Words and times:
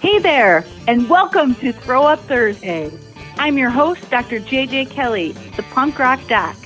Hey 0.00 0.18
there, 0.18 0.64
and 0.88 1.10
welcome 1.10 1.54
to 1.56 1.74
Throw 1.74 2.04
Up 2.04 2.20
Thursday. 2.20 2.90
I'm 3.36 3.58
your 3.58 3.68
host, 3.68 4.08
Dr. 4.08 4.40
JJ 4.40 4.88
Kelly, 4.88 5.32
the 5.56 5.62
punk 5.74 5.98
rock 5.98 6.26
doc. 6.26 6.56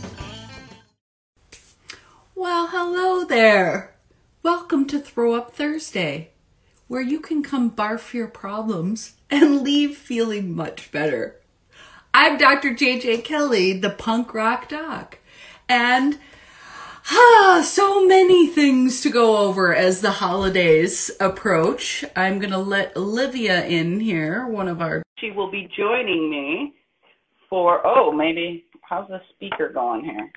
Well, 2.36 2.68
hello 2.68 3.24
there. 3.24 3.96
Welcome 4.44 4.86
to 4.86 5.00
Throw 5.00 5.34
Up 5.34 5.52
Thursday, 5.52 6.30
where 6.86 7.02
you 7.02 7.18
can 7.18 7.42
come 7.42 7.72
barf 7.72 8.14
your 8.14 8.28
problems 8.28 9.14
and 9.28 9.62
leave 9.62 9.96
feeling 9.96 10.54
much 10.54 10.92
better. 10.92 11.40
I'm 12.14 12.38
Dr. 12.38 12.72
JJ 12.72 13.24
Kelly, 13.24 13.72
the 13.72 13.90
punk 13.90 14.32
rock 14.32 14.68
doc, 14.68 15.18
and 15.68 16.20
Ah, 17.10 17.62
so 17.64 18.06
many 18.06 18.46
things 18.46 19.00
to 19.02 19.10
go 19.10 19.36
over 19.36 19.74
as 19.74 20.00
the 20.00 20.10
holidays 20.10 21.10
approach. 21.20 22.04
I'm 22.16 22.38
going 22.38 22.52
to 22.52 22.58
let 22.58 22.96
Olivia 22.96 23.64
in 23.66 24.00
here, 24.00 24.46
one 24.46 24.68
of 24.68 24.80
our. 24.80 25.02
She 25.18 25.30
will 25.30 25.50
be 25.50 25.68
joining 25.76 26.30
me 26.30 26.74
for, 27.50 27.86
oh, 27.86 28.10
maybe, 28.10 28.64
how's 28.82 29.08
the 29.08 29.20
speaker 29.34 29.68
going 29.68 30.04
here? 30.04 30.32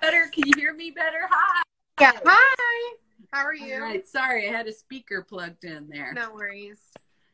Better, 0.00 0.30
can 0.32 0.44
you 0.46 0.52
hear 0.56 0.74
me 0.74 0.90
better? 0.90 1.28
Hi. 1.28 1.62
Yeah. 2.00 2.12
Hi. 2.24 2.96
How 3.32 3.44
are 3.44 3.54
you? 3.54 3.74
All 3.74 3.80
right, 3.80 4.06
sorry, 4.06 4.48
I 4.48 4.52
had 4.52 4.66
a 4.66 4.72
speaker 4.72 5.22
plugged 5.22 5.64
in 5.64 5.88
there. 5.88 6.12
No 6.14 6.32
worries. 6.34 6.80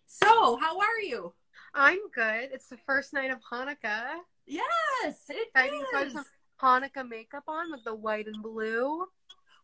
So, 0.06 0.56
how 0.56 0.78
are 0.78 1.00
you? 1.02 1.32
I'm 1.74 2.10
good. 2.14 2.50
It's 2.52 2.68
the 2.68 2.78
first 2.86 3.12
night 3.12 3.30
of 3.30 3.38
Hanukkah. 3.50 4.16
Yes, 4.46 5.24
it 5.28 5.48
Exciting 5.54 5.84
is. 6.00 6.14
Hanukkah 6.62 7.08
makeup 7.08 7.44
on 7.48 7.70
with 7.70 7.84
the 7.84 7.94
white 7.94 8.26
and 8.26 8.42
blue. 8.42 9.06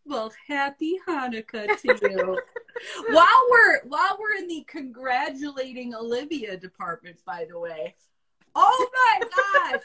Well, 0.05 0.33
happy 0.47 0.99
Hanukkah 1.07 1.79
to 1.81 1.99
you. 2.11 2.41
while 3.11 3.43
we're 3.51 3.81
while 3.85 4.17
we're 4.19 4.37
in 4.39 4.49
the 4.49 4.65
congratulating 4.69 5.95
Olivia 5.95 6.57
department, 6.57 7.19
by 7.27 7.47
the 7.49 7.59
way. 7.59 7.95
Oh 8.55 8.91
my 8.95 9.21
gosh. 9.71 9.81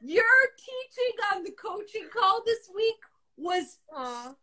Your 0.00 0.24
teaching 0.58 1.16
on 1.34 1.42
the 1.44 1.52
coaching 1.52 2.08
call 2.12 2.42
this 2.44 2.68
week 2.74 2.96
was 3.36 3.78
Aw. 3.94 4.34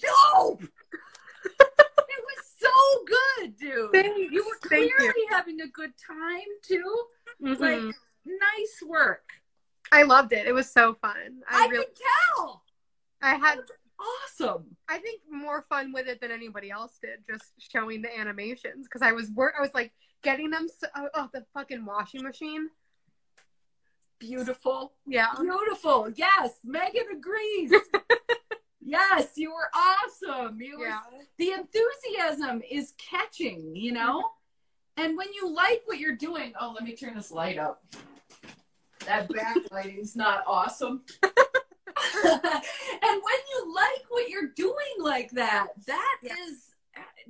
dope. 0.00 0.62
it 0.64 2.24
was 2.24 2.44
so 2.58 3.04
good, 3.06 3.56
dude. 3.56 3.92
Thanks. 3.92 4.32
You 4.32 4.44
were 4.44 4.68
clearly 4.68 4.88
you. 4.98 5.26
having 5.30 5.60
a 5.60 5.68
good 5.68 5.92
time 6.04 6.48
too. 6.62 7.02
Mhm. 7.42 7.60
Like 7.60 7.94
nice 8.26 8.82
work. 8.86 9.24
I 9.92 10.02
loved 10.02 10.32
it. 10.32 10.46
It 10.46 10.52
was 10.52 10.70
so 10.70 10.94
fun. 10.94 11.42
I, 11.48 11.64
I, 11.64 11.68
really 11.68 11.86
could 11.86 11.96
tell. 12.36 12.62
I 13.22 13.34
had 13.34 13.58
Awesome. 14.00 14.76
I 14.88 14.98
think 14.98 15.22
more 15.30 15.62
fun 15.62 15.92
with 15.92 16.06
it 16.06 16.20
than 16.20 16.30
anybody 16.30 16.70
else 16.70 16.98
did 17.02 17.24
just 17.28 17.52
showing 17.58 18.00
the 18.00 18.16
animations 18.16 18.86
because 18.86 19.02
I 19.02 19.12
was 19.12 19.30
work 19.30 19.54
I 19.58 19.60
was 19.60 19.74
like 19.74 19.92
getting 20.22 20.50
them 20.50 20.68
so, 20.68 20.86
oh, 20.96 21.08
oh 21.14 21.28
the 21.32 21.44
fucking 21.52 21.84
washing 21.84 22.22
machine. 22.22 22.68
Beautiful. 24.20 24.92
Yeah. 25.06 25.28
Beautiful. 25.40 26.10
Yes, 26.14 26.58
Megan 26.64 27.06
agrees. 27.12 27.72
yes, 28.80 29.32
you 29.36 29.50
were 29.52 29.70
awesome. 29.74 30.60
You 30.60 30.78
were, 30.78 30.86
Yeah. 30.88 31.00
the 31.38 31.52
enthusiasm 31.52 32.62
is 32.68 32.94
catching, 32.98 33.74
you 33.76 33.92
know? 33.92 34.24
And 34.96 35.16
when 35.16 35.32
you 35.32 35.52
like 35.52 35.82
what 35.86 35.98
you're 35.98 36.16
doing, 36.16 36.52
oh, 36.60 36.72
let 36.74 36.82
me 36.82 36.96
turn 36.96 37.14
this 37.14 37.30
light 37.30 37.58
up. 37.58 37.84
That 39.06 39.28
backlighting's 39.28 40.16
not 40.16 40.44
awesome. 40.46 41.02
and 41.22 41.32
when 42.22 43.40
you 43.50 43.74
like 43.74 44.04
what 44.08 44.28
you're 44.28 44.48
doing 44.56 44.74
like 45.00 45.30
that, 45.32 45.68
that 45.86 46.16
Yeah. 46.22 46.34
is, 46.48 46.74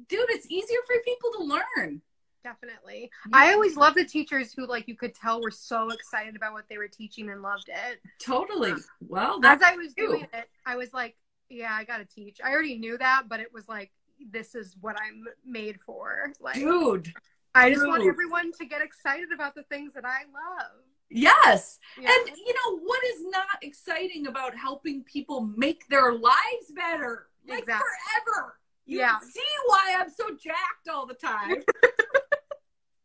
dude, 0.08 0.26
it's 0.30 0.46
easier 0.50 0.78
for 0.86 0.96
people 1.04 1.30
to 1.38 1.44
learn. 1.44 2.02
Definitely. 2.44 3.10
I 3.32 3.52
always 3.52 3.76
loved 3.76 3.96
the 3.96 4.04
teachers 4.04 4.52
who 4.54 4.66
like 4.66 4.88
you 4.88 4.94
could 4.96 5.14
tell 5.14 5.42
were 5.42 5.50
so 5.50 5.90
excited 5.90 6.36
about 6.36 6.52
what 6.52 6.64
they 6.68 6.78
were 6.78 6.88
teaching 6.88 7.28
and 7.30 7.42
loved 7.42 7.68
it. 7.68 8.00
Totally. 8.20 8.72
Um, 8.72 8.84
well, 9.06 9.40
As 9.44 9.60
I 9.60 9.74
was 9.76 9.92
you. 9.96 10.06
doing 10.08 10.26
it, 10.32 10.48
I 10.64 10.76
was 10.76 10.94
like, 10.94 11.16
yeah, 11.50 11.72
I 11.72 11.84
got 11.84 11.98
to 11.98 12.04
teach. 12.04 12.38
I 12.42 12.52
already 12.52 12.78
knew 12.78 12.96
that, 12.98 13.24
but 13.28 13.40
it 13.40 13.52
was 13.52 13.68
like 13.68 13.90
this 14.32 14.54
is 14.54 14.76
what 14.80 14.96
I'm 15.00 15.24
made 15.44 15.80
for. 15.80 16.32
Like 16.40 16.54
dude. 16.56 17.12
I 17.54 17.72
just 17.72 17.86
want 17.86 18.06
everyone 18.06 18.52
to 18.52 18.64
get 18.66 18.82
excited 18.82 19.32
about 19.34 19.54
the 19.54 19.64
things 19.64 19.94
that 19.94 20.04
I 20.04 20.20
love. 20.32 20.70
Yes. 21.10 21.78
Yeah. 22.00 22.10
And 22.10 22.36
you 22.36 22.54
know 22.54 22.78
what 22.80 23.02
is 23.04 23.22
not 23.30 23.46
exciting 23.62 24.26
about 24.26 24.54
helping 24.56 25.02
people 25.04 25.40
make 25.56 25.88
their 25.88 26.12
lives 26.12 26.70
better? 26.74 27.28
Like 27.48 27.60
Exactly. 27.60 27.86
forever. 28.26 28.58
You 28.84 28.98
Yeah. 29.00 29.18
see 29.20 29.40
why 29.66 29.96
I'm 29.98 30.10
so 30.10 30.30
jacked 30.30 30.88
all 30.92 31.06
the 31.06 31.14
time. 31.14 31.50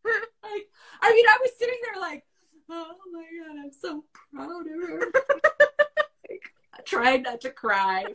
like 0.06 0.68
I 1.02 1.14
mean 1.14 1.26
I 1.28 1.38
was 1.42 1.52
sitting 1.58 1.80
there 1.84 2.02
like, 2.02 2.26
oh 2.70 2.94
my 3.12 3.24
god, 3.48 3.58
I'm 3.64 3.72
so 3.72 4.04
proud 4.34 4.66
of 4.68 4.90
her. 4.90 5.00
like, 6.30 6.54
I 6.74 6.82
tried 6.86 7.24
not 7.24 7.42
to 7.42 7.52
cry. 7.52 8.06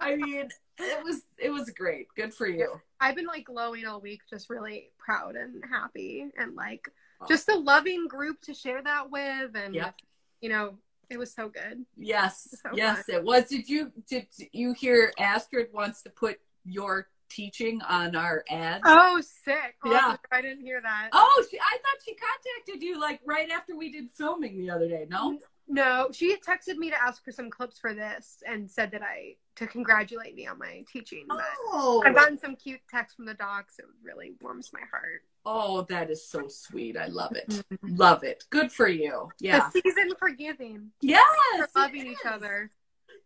I 0.00 0.16
mean, 0.16 0.48
it 0.78 1.04
was 1.04 1.22
it 1.38 1.50
was 1.50 1.70
great. 1.70 2.08
Good 2.16 2.34
for 2.34 2.48
you. 2.48 2.80
I've 3.00 3.14
been 3.14 3.26
like 3.26 3.44
glowing 3.44 3.86
all 3.86 4.00
week, 4.00 4.22
just 4.28 4.50
really 4.50 4.90
proud 4.98 5.36
and 5.36 5.62
happy, 5.70 6.26
and 6.36 6.54
like. 6.56 6.88
Just 7.26 7.48
a 7.48 7.56
loving 7.56 8.06
group 8.06 8.40
to 8.42 8.54
share 8.54 8.82
that 8.82 9.10
with, 9.10 9.56
and 9.56 9.74
Yep. 9.74 9.94
you 10.40 10.48
know, 10.48 10.78
it 11.10 11.18
was 11.18 11.32
so 11.32 11.48
good. 11.48 11.84
Yes. 11.96 12.54
So 12.62 12.70
yes, 12.74 13.08
it 13.08 13.24
was. 13.24 13.46
Did 13.46 13.68
you 13.68 13.92
did 14.06 14.26
you 14.52 14.74
hear 14.74 15.12
Astrid 15.18 15.68
wants 15.72 16.02
to 16.02 16.10
put 16.10 16.38
your 16.64 17.08
teaching 17.30 17.80
on 17.82 18.14
our 18.14 18.44
ad? 18.50 18.82
Oh, 18.84 19.20
sick! 19.44 19.76
Yeah. 19.84 20.16
I 20.30 20.40
didn't 20.42 20.64
hear 20.64 20.80
that. 20.80 21.10
Oh, 21.12 21.46
she, 21.50 21.58
I 21.58 21.78
thought 21.78 22.02
she 22.04 22.14
contacted 22.14 22.82
you 22.82 23.00
like 23.00 23.20
right 23.24 23.50
after 23.50 23.76
we 23.76 23.90
did 23.90 24.10
filming 24.12 24.58
the 24.58 24.70
other 24.70 24.88
day. 24.88 25.06
No. 25.08 25.32
Mm-hmm. 25.32 25.44
No, 25.68 26.08
she 26.12 26.36
texted 26.36 26.76
me 26.76 26.90
to 26.90 26.96
ask 27.02 27.22
for 27.22 27.30
some 27.30 27.50
clips 27.50 27.78
for 27.78 27.92
this 27.92 28.42
and 28.46 28.70
said 28.70 28.90
that 28.92 29.02
I 29.02 29.36
to 29.56 29.66
congratulate 29.66 30.34
me 30.34 30.46
on 30.46 30.58
my 30.58 30.84
teaching. 30.90 31.26
Oh. 31.30 32.02
I've 32.06 32.14
gotten 32.14 32.38
some 32.38 32.56
cute 32.56 32.80
texts 32.90 33.16
from 33.16 33.26
the 33.26 33.34
docs. 33.34 33.78
It 33.78 33.84
really 34.02 34.32
warms 34.40 34.70
my 34.72 34.80
heart. 34.90 35.22
Oh, 35.44 35.82
that 35.82 36.10
is 36.10 36.26
so 36.26 36.48
sweet. 36.48 36.96
I 36.96 37.06
love 37.06 37.34
it. 37.36 37.62
Love 37.82 38.24
it. 38.24 38.44
Good 38.50 38.72
for 38.72 38.88
you. 38.88 39.28
Yeah. 39.40 39.68
The 39.72 39.82
season 39.82 40.12
for 40.18 40.30
giving, 40.30 40.90
Yes. 41.00 41.24
for 41.72 41.80
loving 41.80 42.06
each 42.06 42.24
other. 42.26 42.70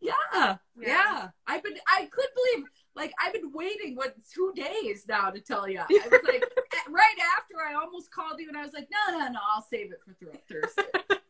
Yeah. 0.00 0.12
yeah. 0.34 0.56
Yeah. 0.80 1.28
I've 1.46 1.62
been 1.62 1.74
I 1.86 2.06
could 2.06 2.26
believe 2.34 2.66
like 2.96 3.12
I've 3.22 3.32
been 3.34 3.52
waiting 3.52 3.94
what 3.94 4.16
two 4.34 4.52
days 4.56 5.04
now 5.08 5.30
to 5.30 5.40
tell 5.40 5.68
you. 5.68 5.78
I 5.78 6.08
was 6.10 6.20
like 6.24 6.42
right 6.90 7.16
after 7.38 7.54
I 7.64 7.74
almost 7.74 8.10
called 8.10 8.40
you 8.40 8.48
and 8.48 8.56
I 8.56 8.62
was 8.62 8.72
like, 8.72 8.88
no, 8.90 9.18
no, 9.18 9.28
no, 9.28 9.38
I'll 9.54 9.62
save 9.62 9.92
it 9.92 10.00
for 10.04 10.14
Thursday. 10.48 10.82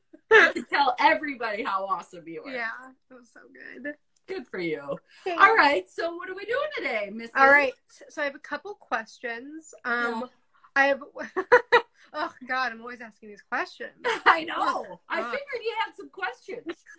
tell 0.72 0.94
everybody 0.98 1.62
how 1.62 1.86
awesome 1.86 2.26
you 2.26 2.42
are. 2.44 2.52
Yeah, 2.52 2.68
it 3.10 3.14
was 3.14 3.28
so 3.32 3.40
good. 3.52 3.94
Good 4.28 4.46
for 4.46 4.60
you. 4.60 4.80
All 4.80 5.56
right. 5.56 5.84
So 5.90 6.14
what 6.14 6.30
are 6.30 6.34
we 6.34 6.44
doing 6.44 6.68
today, 6.76 7.10
Miss? 7.12 7.30
All 7.36 7.48
right. 7.48 7.72
So 8.08 8.22
I 8.22 8.24
have 8.24 8.34
a 8.34 8.40
couple 8.40 8.74
questions. 8.74 9.74
Um, 9.84 10.20
Yeah. 10.20 10.26
I 10.74 10.86
have. 10.86 11.02
oh 12.14 12.32
God, 12.48 12.72
I'm 12.72 12.80
always 12.80 13.00
asking 13.00 13.28
these 13.28 13.42
questions. 13.42 13.90
I 14.04 14.44
know. 14.44 15.00
I 15.08 15.22
figured 15.22 15.62
you 15.62 15.74
had 15.84 15.94
some 15.94 16.08
questions. 16.08 16.64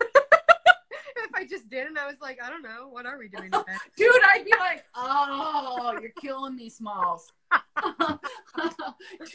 if 1.16 1.34
I 1.34 1.44
just 1.44 1.68
didn't, 1.68 1.98
I 1.98 2.06
was 2.06 2.20
like, 2.20 2.38
I 2.42 2.50
don't 2.50 2.62
know. 2.62 2.88
What 2.88 3.06
are 3.06 3.18
we 3.18 3.28
doing 3.28 3.50
today? 3.50 3.64
Dude, 3.96 4.12
I'd 4.32 4.44
be 4.44 4.52
like, 4.60 4.84
oh, 4.94 5.98
you're 6.00 6.12
killing 6.20 6.54
me, 6.54 6.68
Smalls. 6.68 7.32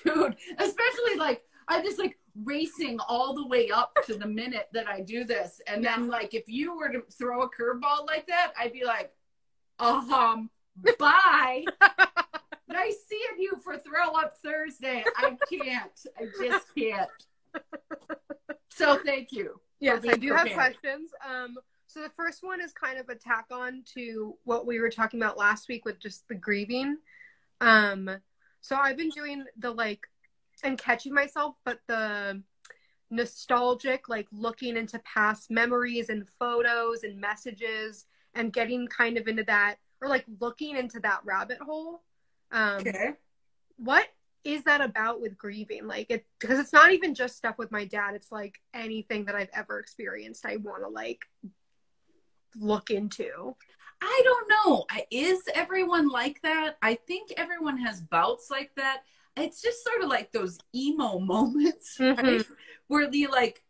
Dude, 0.05 0.35
especially 0.57 1.15
like, 1.17 1.41
I'm 1.67 1.83
just 1.83 1.99
like 1.99 2.17
racing 2.43 2.99
all 3.07 3.33
the 3.33 3.47
way 3.47 3.69
up 3.69 3.95
to 4.05 4.15
the 4.15 4.27
minute 4.27 4.69
that 4.73 4.87
I 4.87 5.01
do 5.01 5.23
this. 5.23 5.61
And 5.67 5.83
then, 5.83 6.07
like, 6.07 6.33
if 6.33 6.43
you 6.47 6.77
were 6.77 6.89
to 6.89 7.01
throw 7.17 7.41
a 7.43 7.49
curveball 7.49 8.05
like 8.07 8.27
that, 8.27 8.53
I'd 8.59 8.73
be 8.73 8.83
like, 8.85 9.11
um, 9.79 10.49
bye. 10.99 11.65
nice 12.67 12.97
seeing 13.09 13.39
you 13.39 13.57
for 13.63 13.77
Throw 13.77 14.11
Up 14.13 14.33
Thursday. 14.43 15.03
I 15.17 15.37
can't. 15.51 15.99
I 16.17 16.25
just 16.41 16.65
can't. 16.75 17.09
So 18.69 18.99
thank 19.03 19.31
you. 19.31 19.59
Yes, 19.79 20.05
I 20.07 20.15
do 20.15 20.33
have 20.33 20.51
questions. 20.53 21.11
Um, 21.27 21.57
so 21.87 22.01
the 22.01 22.09
first 22.09 22.43
one 22.43 22.61
is 22.61 22.71
kind 22.71 22.99
of 22.99 23.09
a 23.09 23.15
tack 23.15 23.45
on 23.51 23.83
to 23.95 24.35
what 24.43 24.65
we 24.65 24.79
were 24.79 24.89
talking 24.89 25.21
about 25.21 25.37
last 25.37 25.67
week 25.67 25.85
with 25.85 25.99
just 25.99 26.27
the 26.27 26.35
grieving. 26.35 26.97
Um, 27.61 28.09
so 28.61 28.75
I've 28.75 28.97
been 28.97 29.09
doing 29.09 29.45
the 29.57 29.71
like 29.71 30.01
and 30.63 30.77
catching 30.77 31.13
myself, 31.13 31.55
but 31.65 31.79
the 31.87 32.41
nostalgic, 33.09 34.09
like 34.09 34.27
looking 34.31 34.77
into 34.77 34.99
past 34.99 35.49
memories 35.49 36.09
and 36.09 36.27
photos 36.39 37.03
and 37.03 37.19
messages 37.19 38.05
and 38.35 38.53
getting 38.53 38.87
kind 38.87 39.17
of 39.17 39.27
into 39.27 39.43
that 39.43 39.75
or 40.01 40.07
like 40.07 40.25
looking 40.39 40.77
into 40.77 40.99
that 40.99 41.21
rabbit 41.25 41.59
hole. 41.59 42.03
Um, 42.51 42.79
Okay. 42.81 43.13
what 43.77 44.07
is 44.45 44.63
that 44.63 44.79
about 44.79 45.19
with 45.19 45.37
grieving 45.37 45.85
like 45.85 46.09
it 46.09 46.25
because 46.39 46.57
it's 46.59 46.71
not 46.71 46.93
even 46.93 47.13
just 47.13 47.35
stuff 47.35 47.57
with 47.57 47.71
my 47.71 47.83
dad 47.83 48.15
it's 48.15 48.31
like 48.31 48.57
anything 48.73 49.25
that 49.25 49.35
i've 49.35 49.49
ever 49.53 49.79
experienced 49.79 50.45
i 50.45 50.55
want 50.55 50.81
to 50.81 50.87
like 50.87 51.25
look 52.55 52.89
into 52.89 53.53
I 54.01 54.21
don't 54.23 54.49
know. 54.49 54.85
Is 55.11 55.41
everyone 55.53 56.07
like 56.07 56.41
that? 56.43 56.77
I 56.81 56.95
think 56.95 57.33
everyone 57.35 57.77
has 57.79 57.99
bouts 57.99 58.49
like 58.49 58.71
that. 58.77 59.01
It's 59.37 59.61
just 59.61 59.83
sort 59.83 60.01
of 60.01 60.09
like 60.09 60.31
those 60.31 60.59
emo 60.75 61.19
moments, 61.33 61.97
right? 61.99 62.17
Mhm. 62.17 62.45
Where 62.87 63.09
you 63.11 63.29
like 63.29 63.63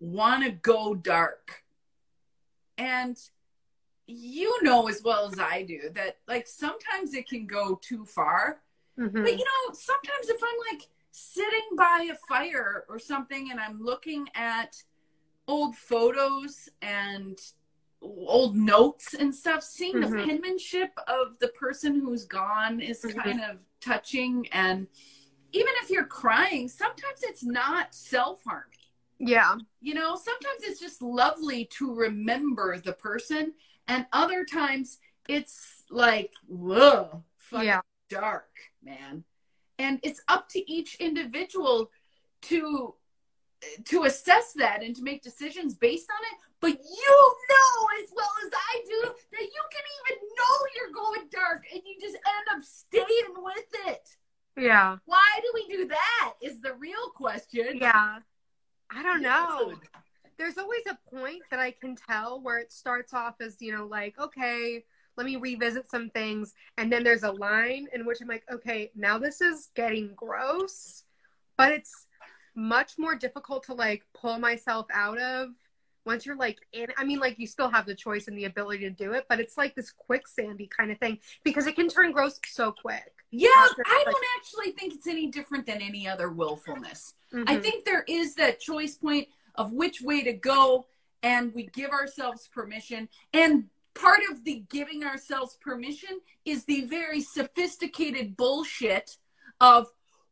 want 0.00 0.44
to 0.44 0.50
go 0.50 0.94
dark. 0.94 1.64
And 2.78 3.16
you 4.06 4.62
know 4.62 4.88
as 4.88 5.00
well 5.02 5.26
as 5.26 5.38
I 5.38 5.62
do 5.62 5.88
that 5.94 6.18
like 6.26 6.46
sometimes 6.46 7.14
it 7.14 7.28
can 7.28 7.46
go 7.46 7.76
too 7.80 8.04
far. 8.04 8.62
Mhm. 8.98 9.22
But 9.22 9.32
you 9.38 9.44
know, 9.44 9.74
sometimes 9.74 10.28
if 10.28 10.40
I'm 10.42 10.58
like 10.72 10.88
sitting 11.12 11.76
by 11.76 12.08
a 12.10 12.16
fire 12.28 12.84
or 12.88 12.98
something 12.98 13.50
and 13.50 13.60
I'm 13.60 13.82
looking 13.82 14.28
at 14.34 14.82
old 15.46 15.76
photos 15.76 16.68
and 16.80 17.38
old 18.02 18.56
notes 18.56 19.14
and 19.14 19.34
stuff, 19.34 19.62
seeing 19.62 20.00
the 20.00 20.06
Mhm. 20.06 20.24
penmanship 20.26 20.92
of 21.06 21.38
the 21.38 21.48
person 21.48 22.00
who's 22.00 22.24
gone 22.24 22.80
is 22.80 23.02
Mhm. 23.02 23.22
kind 23.22 23.40
of 23.42 23.60
touching. 23.80 24.48
And 24.52 24.88
even 25.52 25.72
if 25.82 25.90
you're 25.90 26.06
crying, 26.06 26.68
sometimes 26.68 27.22
it's 27.22 27.44
not 27.44 27.94
self 27.94 28.42
harming. 28.44 28.78
Yeah. 29.18 29.58
You 29.80 29.94
know, 29.94 30.16
sometimes 30.16 30.62
it's 30.62 30.80
just 30.80 31.00
lovely 31.00 31.66
to 31.66 31.94
remember 31.94 32.78
the 32.78 32.92
person, 32.92 33.54
and 33.86 34.06
other 34.12 34.44
times 34.44 34.98
it's 35.28 35.84
like, 35.88 36.32
whoa, 36.46 37.24
fucking 37.36 37.66
Yeah. 37.66 37.82
dark, 38.08 38.72
man. 38.82 39.24
And 39.78 40.00
it's 40.02 40.20
up 40.28 40.48
to 40.50 40.70
each 40.70 40.96
individual 40.96 41.92
to 42.42 42.96
to 43.84 44.02
assess 44.02 44.52
that 44.54 44.82
and 44.82 44.96
to 44.96 45.02
make 45.04 45.22
decisions 45.22 45.74
based 45.76 46.10
on 46.10 46.18
it. 46.32 46.51
But 46.62 46.70
you 46.70 47.34
know 47.50 47.88
as 48.02 48.08
well 48.14 48.30
as 48.46 48.52
I 48.54 48.82
do 48.86 49.02
that 49.32 49.42
you 49.42 49.62
can 49.72 49.84
even 49.98 50.22
know 50.38 50.56
you're 50.76 50.94
going 50.94 51.28
dark 51.30 51.64
and 51.72 51.82
you 51.84 52.00
just 52.00 52.14
end 52.14 52.56
up 52.56 52.62
staying 52.62 53.34
with 53.36 53.88
it. 53.88 54.08
Yeah. 54.56 54.96
Why 55.04 55.40
do 55.42 55.50
we 55.54 55.76
do 55.76 55.88
that? 55.88 56.34
Is 56.40 56.60
the 56.60 56.74
real 56.74 57.10
question. 57.16 57.78
Yeah. 57.80 58.20
I 58.94 59.02
don't 59.02 59.22
know. 59.22 59.74
There's 60.38 60.56
always 60.56 60.82
a 60.88 60.98
point 61.10 61.42
that 61.50 61.58
I 61.58 61.72
can 61.72 61.96
tell 61.96 62.40
where 62.40 62.58
it 62.58 62.72
starts 62.72 63.12
off 63.12 63.40
as, 63.40 63.56
you 63.60 63.76
know, 63.76 63.86
like, 63.86 64.18
okay, 64.18 64.84
let 65.16 65.26
me 65.26 65.36
revisit 65.36 65.90
some 65.90 66.10
things. 66.10 66.54
And 66.78 66.92
then 66.92 67.02
there's 67.02 67.24
a 67.24 67.32
line 67.32 67.88
in 67.92 68.06
which 68.06 68.20
I'm 68.20 68.28
like, 68.28 68.44
okay, 68.52 68.92
now 68.94 69.18
this 69.18 69.40
is 69.40 69.70
getting 69.74 70.12
gross. 70.14 71.04
But 71.56 71.72
it's 71.72 72.06
much 72.54 72.92
more 72.98 73.14
difficult 73.14 73.64
to 73.64 73.74
like 73.74 74.04
pull 74.14 74.38
myself 74.38 74.86
out 74.92 75.18
of 75.18 75.48
once 76.04 76.26
you're 76.26 76.36
like 76.36 76.58
in 76.72 76.86
I 76.96 77.04
mean 77.04 77.18
like 77.20 77.38
you 77.38 77.46
still 77.46 77.68
have 77.70 77.86
the 77.86 77.94
choice 77.94 78.28
and 78.28 78.36
the 78.36 78.44
ability 78.46 78.80
to 78.80 78.90
do 78.90 79.12
it, 79.12 79.26
but 79.28 79.40
it's 79.40 79.56
like 79.56 79.74
this 79.74 79.92
quicksandy 80.10 80.68
kind 80.70 80.90
of 80.90 80.98
thing 80.98 81.18
because 81.44 81.66
it 81.66 81.76
can 81.76 81.88
turn 81.88 82.12
gross 82.12 82.40
so 82.46 82.72
quick. 82.72 83.12
Yeah, 83.30 83.48
After, 83.56 83.82
I 83.86 83.96
like- 84.04 84.04
don't 84.06 84.24
actually 84.38 84.72
think 84.72 84.94
it's 84.94 85.06
any 85.06 85.28
different 85.28 85.66
than 85.66 85.80
any 85.80 86.06
other 86.08 86.28
willfulness. 86.30 87.14
I 87.32 87.36
Mhm. 87.56 87.62
think 87.62 87.84
there 87.84 88.04
is 88.06 88.34
that 88.34 88.60
choice 88.60 88.96
point 88.98 89.28
of 89.54 89.72
which 89.72 90.02
way 90.02 90.22
to 90.22 90.32
go, 90.32 90.86
and 91.22 91.54
we 91.54 91.66
give 91.68 91.90
ourselves 91.90 92.48
permission. 92.48 93.08
And 93.32 93.70
part 93.94 94.20
of 94.30 94.44
the 94.44 94.64
giving 94.68 95.04
ourselves 95.04 95.56
permission 95.62 96.20
is 96.44 96.64
the 96.64 96.82
very 96.82 97.20
sophisticated 97.22 98.36
bullshit 98.36 99.16
of, 99.60 99.88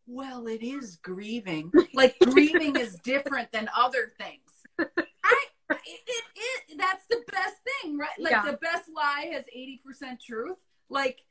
well, 0.06 0.46
it 0.46 0.62
is 0.62 0.96
grieving. 0.96 1.72
Like 1.94 2.18
grieving 2.18 2.76
is 2.76 2.96
different 2.96 3.50
than 3.52 3.70
other 3.76 4.12
things. 4.18 4.50
I, 5.24 5.46
it, 5.70 6.00
it, 6.06 6.24
it, 6.36 6.78
that's 6.78 7.06
the 7.08 7.22
best 7.30 7.56
thing, 7.82 7.96
right? 7.98 8.08
Like 8.18 8.32
Yeah. 8.32 8.44
the 8.50 8.56
best 8.58 8.84
lie 8.94 9.30
has 9.32 9.44
80% 9.56 10.20
truth. 10.20 10.58
Like, 10.88 11.24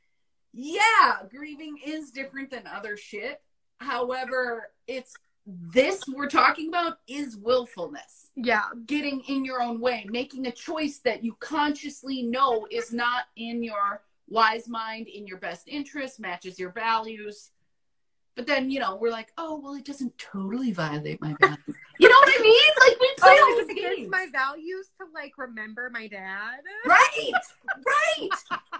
yeah, 0.52 1.18
grieving 1.30 1.76
is 1.84 2.10
different 2.10 2.50
than 2.50 2.66
other 2.66 2.96
shit. 2.96 3.40
However, 3.78 4.70
it's 4.86 5.14
this 5.46 6.02
we're 6.06 6.28
talking 6.28 6.68
about 6.68 6.98
is 7.08 7.36
willfulness. 7.36 8.28
yeah. 8.36 8.64
Getting 8.86 9.20
in 9.28 9.44
your 9.44 9.60
own 9.62 9.80
way, 9.80 10.06
making 10.08 10.46
a 10.46 10.52
choice 10.52 10.98
that 11.04 11.24
you 11.24 11.34
consciously 11.40 12.22
know 12.22 12.66
is 12.70 12.92
not 12.92 13.24
in 13.36 13.62
your 13.62 14.02
wise 14.28 14.68
mind, 14.68 15.08
in 15.08 15.26
your 15.26 15.38
best 15.38 15.66
interest, 15.66 16.20
matches 16.20 16.58
your 16.58 16.70
values. 16.72 17.50
But 18.36 18.46
then, 18.46 18.70
you 18.70 18.80
know, 18.80 18.96
we're 18.96 19.10
like, 19.10 19.32
oh, 19.38 19.58
well, 19.58 19.74
it 19.74 19.84
doesn't 19.84 20.16
totally 20.18 20.72
violate 20.72 21.20
my 21.20 21.34
values. 21.40 21.58
you 22.00 22.08
know 22.08 22.14
what 22.20 22.34
I 22.38 22.42
mean? 22.42 22.70
Like, 22.80 23.00
we 23.00 23.10
play 23.18 23.36
Oh, 23.38 23.44
all 23.52 23.58
it's 23.58 23.68
these 23.68 23.76
against 23.78 23.96
games. 23.98 24.10
my 24.10 24.26
values 24.32 24.88
to 24.98 25.06
like 25.14 25.36
remember 25.38 25.90
my 25.92 26.06
dad. 26.08 26.60
Right, 26.86 27.32
right, 27.86 28.28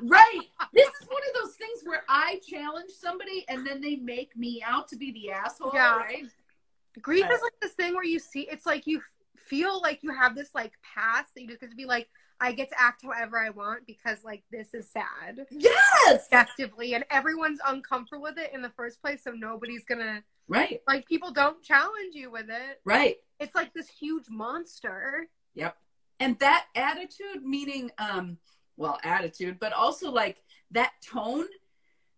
right. 0.03 0.41
This 0.73 0.89
is 0.89 1.09
one 1.09 1.23
of 1.29 1.43
those 1.43 1.55
things 1.57 1.81
where 1.85 2.03
I 2.09 2.41
challenge 2.49 2.91
somebody 2.91 3.45
and 3.49 3.67
then 3.67 3.81
they 3.81 3.97
make 3.97 4.37
me 4.37 4.63
out 4.67 4.89
to 4.89 4.97
be 4.97 5.13
the 5.13 5.33
asshole, 5.33 5.73
Yeah. 5.75 5.97
right? 5.97 6.25
Grief 7.01 7.25
Right. 7.25 7.33
is 7.33 7.43
like 7.43 7.53
this 7.61 7.73
thing 7.73 7.95
where 7.95 8.05
you 8.05 8.19
see 8.19 8.43
it's 8.51 8.67
like 8.67 8.87
you 8.87 9.03
feel 9.37 9.81
like 9.81 10.03
you 10.03 10.11
have 10.13 10.35
this 10.35 10.55
like 10.55 10.73
past 10.83 11.35
that 11.35 11.43
you 11.43 11.49
just 11.49 11.61
get 11.61 11.71
to 11.71 11.77
be 11.77 11.85
like, 11.85 12.09
I 12.41 12.53
get 12.53 12.71
to 12.71 12.81
act 12.81 13.03
however 13.05 13.39
I 13.39 13.51
want 13.51 13.87
because 13.87 14.25
like 14.25 14.43
this 14.51 14.73
is 14.73 14.89
sad. 14.91 15.47
Yes. 15.51 16.25
Objectively, 16.33 16.95
and 16.95 17.05
everyone's 17.11 17.61
uncomfortable 17.67 18.23
with 18.23 18.39
it 18.39 18.53
in 18.55 18.63
the 18.63 18.71
first 18.71 19.01
place, 19.03 19.23
so 19.23 19.31
nobody's 19.33 19.85
gonna 19.85 20.23
Right, 20.51 20.81
like 20.89 21.07
people 21.07 21.31
don't 21.31 21.63
challenge 21.63 22.15
you 22.15 22.31
with 22.31 22.51
it. 22.51 22.81
right. 22.85 23.17
It's 23.39 23.55
like 23.55 23.73
this 23.73 23.89
huge 23.89 24.25
monster. 24.29 25.29
Yep. 25.55 25.77
And 26.19 26.39
that 26.41 26.67
attitude, 26.75 27.43
meaning, 27.43 27.91
um, 27.97 28.37
well, 28.77 28.99
attitude, 29.03 29.59
but 29.59 29.73
also 29.73 30.11
like 30.11 30.43
that 30.73 30.93
tone 31.03 31.47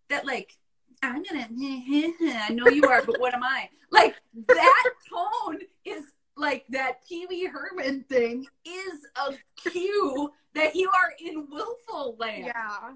that, 0.09 0.25
like, 0.25 0.57
I'm 1.01 1.23
gonna, 1.23 1.47
I 1.49 2.49
know 2.51 2.67
you 2.67 2.83
are, 2.89 3.03
but 3.03 3.19
what 3.19 3.33
am 3.33 3.43
I? 3.43 3.69
Like, 3.91 4.15
that 4.47 4.83
tone 5.09 5.59
is 5.85 6.03
like 6.35 6.65
that 6.69 7.05
Pee 7.07 7.25
Wee 7.29 7.45
Herman 7.45 8.03
thing 8.09 8.45
is 8.65 9.07
a 9.27 9.35
cue 9.69 10.31
that 10.55 10.75
you 10.75 10.89
are 10.89 11.13
in 11.23 11.47
willful 11.49 12.17
land. 12.19 12.45
Yeah. 12.47 12.93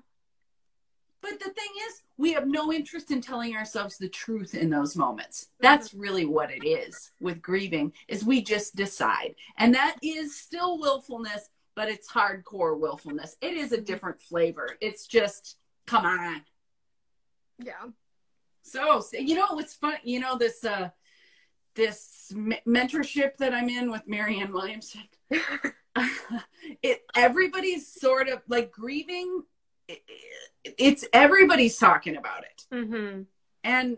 But 1.30 1.40
the 1.40 1.52
thing 1.52 1.70
is, 1.88 2.04
we 2.18 2.34
have 2.34 2.48
no 2.48 2.72
interest 2.72 3.12
in 3.12 3.22
telling 3.22 3.56
ourselves 3.56 3.98
the 3.98 4.08
truth 4.08 4.56
in 4.56 4.70
those 4.70 4.96
moments. 4.96 5.48
That's 5.60 5.94
really 5.94 6.26
what 6.26 6.52
it 6.52 6.66
is 6.66 7.12
with 7.20 7.42
grieving, 7.42 7.92
is 8.08 8.24
we 8.24 8.42
just 8.42 8.76
decide. 8.76 9.36
And 9.58 9.74
that 9.76 9.98
is 10.02 10.40
still 10.40 10.80
willfulness, 10.80 11.50
but 11.76 11.90
it's 11.90 12.10
hardcore 12.10 12.80
willfulness. 12.80 13.36
It 13.42 13.54
is 13.56 13.74
a 13.74 13.82
different 13.82 14.22
flavor. 14.22 14.78
It's 14.80 15.06
just, 15.06 15.58
come 15.86 16.06
on. 16.06 16.44
Yeah. 17.60 17.88
So, 18.62 19.04
you 19.12 19.36
know 19.36 19.48
what's 19.50 19.74
fun? 19.74 19.98
You 20.04 20.19
know 20.19 20.38
this 20.38 20.64
uh 20.64 20.90
this 21.76 22.31
m- 22.36 22.54
mentorship 22.68 23.38
that 23.38 23.54
I'm 23.54 23.69
in 23.69 23.92
with 23.92 24.07
Marianne 24.07 24.52
Williamson. 24.52 25.04
it 26.84 27.04
everybody's 27.16 27.88
sort 27.88 28.28
of 28.28 28.42
like 28.48 28.72
grieving. 28.72 29.44
It- 29.88 30.04
it's 30.78 31.06
everybody's 31.14 31.78
talking 31.78 32.18
about 32.18 32.44
it, 32.44 32.66
Mm-hmm. 32.72 33.22
and 33.64 33.98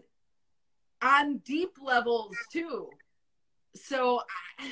on 1.02 1.38
deep 1.40 1.78
levels 1.82 2.36
too. 2.52 2.90
So 3.76 4.22
I, 4.60 4.72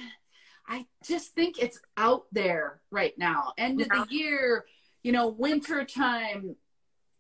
I 0.68 0.86
just 1.04 1.34
think 1.34 1.58
it's 1.58 1.80
out 1.96 2.26
there 2.32 2.82
right 2.92 3.18
now. 3.18 3.54
End 3.58 3.82
of 3.82 3.88
Yeah. 3.92 4.04
the 4.04 4.14
year, 4.14 4.66
you 5.04 5.12
know, 5.12 5.28
winter 5.30 5.86
time, 5.86 6.56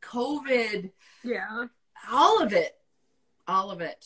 COVID, 0.01 0.91
Yeah. 1.23 1.65
all 2.11 2.41
of 2.41 2.53
it, 2.53 2.75
all 3.47 3.71
of 3.71 3.81
it. 3.81 4.05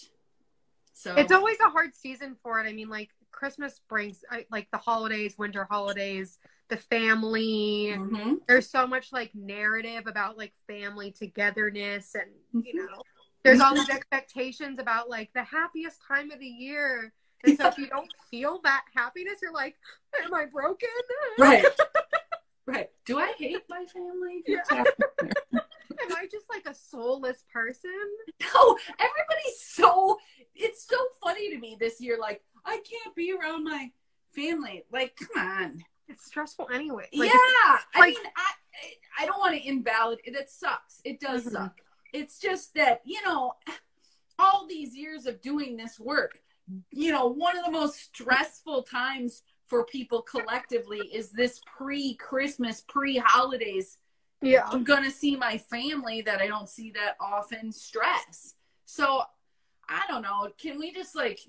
So 0.94 1.16
It's 1.16 1.32
always 1.32 1.60
a 1.60 1.70
hard 1.70 1.96
season 1.96 2.36
for 2.44 2.60
it. 2.64 2.70
I 2.70 2.74
mean, 2.74 2.90
like 2.90 3.10
Christmas 3.32 3.82
brings 3.90 4.24
like 4.52 4.70
the 4.72 4.78
holidays, 4.78 5.36
winter 5.38 5.66
holidays, 5.70 6.38
the 6.72 6.78
family. 6.78 7.90
Mhm. 7.92 8.40
There's 8.48 8.70
so 8.70 8.88
much 8.88 9.12
like 9.12 9.36
narrative 9.36 10.08
about 10.08 10.38
like 10.38 10.54
family 10.66 11.12
togetherness, 11.12 12.16
and 12.16 12.32
you 12.66 12.74
Mhm. 12.74 12.88
know, 12.88 13.04
there's 13.44 13.60
all 13.60 13.76
these 13.76 13.90
expectations 13.90 14.80
about 14.80 15.10
like 15.10 15.32
the 15.34 15.44
happiest 15.44 16.00
time 16.08 16.32
of 16.32 16.40
the 16.40 16.48
year. 16.48 17.14
And 17.44 17.58
so 17.58 17.68
if 17.68 17.78
you 17.78 17.88
don't 17.88 18.10
feel 18.30 18.62
that 18.64 18.86
happiness, 18.96 19.40
you're 19.42 19.54
like, 19.54 19.76
"Am 20.24 20.34
I 20.34 20.46
broken? 20.46 20.90
right, 21.38 21.66
right. 22.66 22.90
Do 23.06 23.20
I 23.20 23.34
hate 23.38 23.64
my 23.70 23.86
family? 23.86 24.44
Yeah. 24.48 24.86
Am 25.22 26.16
I 26.16 26.26
just 26.32 26.50
like 26.50 26.66
a 26.66 26.74
soulless 26.74 27.44
person?" 27.52 27.92
No, 28.42 28.78
everybody's 28.98 29.60
so. 29.60 30.18
It's 30.56 30.88
so 30.88 30.98
funny 31.22 31.50
to 31.52 31.58
me 31.60 31.76
this 31.80 32.00
year. 32.00 32.18
Like 32.18 32.42
I 32.66 32.82
can't 32.90 33.14
be 33.16 33.34
around 33.34 33.66
my 33.66 33.92
family. 34.32 34.86
Like, 34.92 35.18
come 35.18 35.44
on. 35.44 35.84
It's 36.12 36.26
stressful 36.26 36.68
anyway. 36.74 37.08
Like, 37.14 37.32
yeah, 37.34 37.78
I 37.96 38.08
mean, 38.08 38.16
I 38.36 38.52
I 39.20 39.26
don't 39.26 39.40
want 39.40 39.56
to 39.56 39.68
invalidate. 39.68 40.36
It 40.36 40.50
sucks. 40.50 41.02
It 41.04 41.20
does 41.20 41.46
Mhm. 41.46 41.52
suck. 41.52 41.82
It's 42.14 42.40
just 42.40 42.74
that 42.76 43.02
you 43.06 43.22
know, 43.24 43.56
all 44.40 44.68
these 44.68 44.96
years 44.96 45.26
of 45.26 45.42
doing 45.42 45.78
this 45.78 46.00
work, 46.00 46.42
you 46.90 47.12
know, 47.12 47.28
one 47.28 47.58
of 47.58 47.66
the 47.66 47.72
most 47.72 48.00
stressful 48.00 48.84
times 48.84 49.44
for 49.66 49.86
people 49.86 50.22
collectively 50.22 51.00
is 51.14 51.32
this 51.32 51.62
pre-Christmas, 51.66 52.82
pre-holidays. 52.82 54.00
Yeah. 54.42 54.66
I'm 54.66 54.84
gonna 54.84 55.12
see 55.12 55.36
my 55.36 55.58
family 55.58 56.22
that 56.24 56.42
I 56.42 56.48
don't 56.48 56.68
see 56.68 56.92
that 56.92 57.16
often 57.20 57.72
stress. 57.72 58.56
So 58.86 59.24
I 59.88 60.06
don't 60.08 60.24
know. 60.24 60.52
Can 60.58 60.80
we 60.80 60.92
just 60.92 61.16
like 61.16 61.40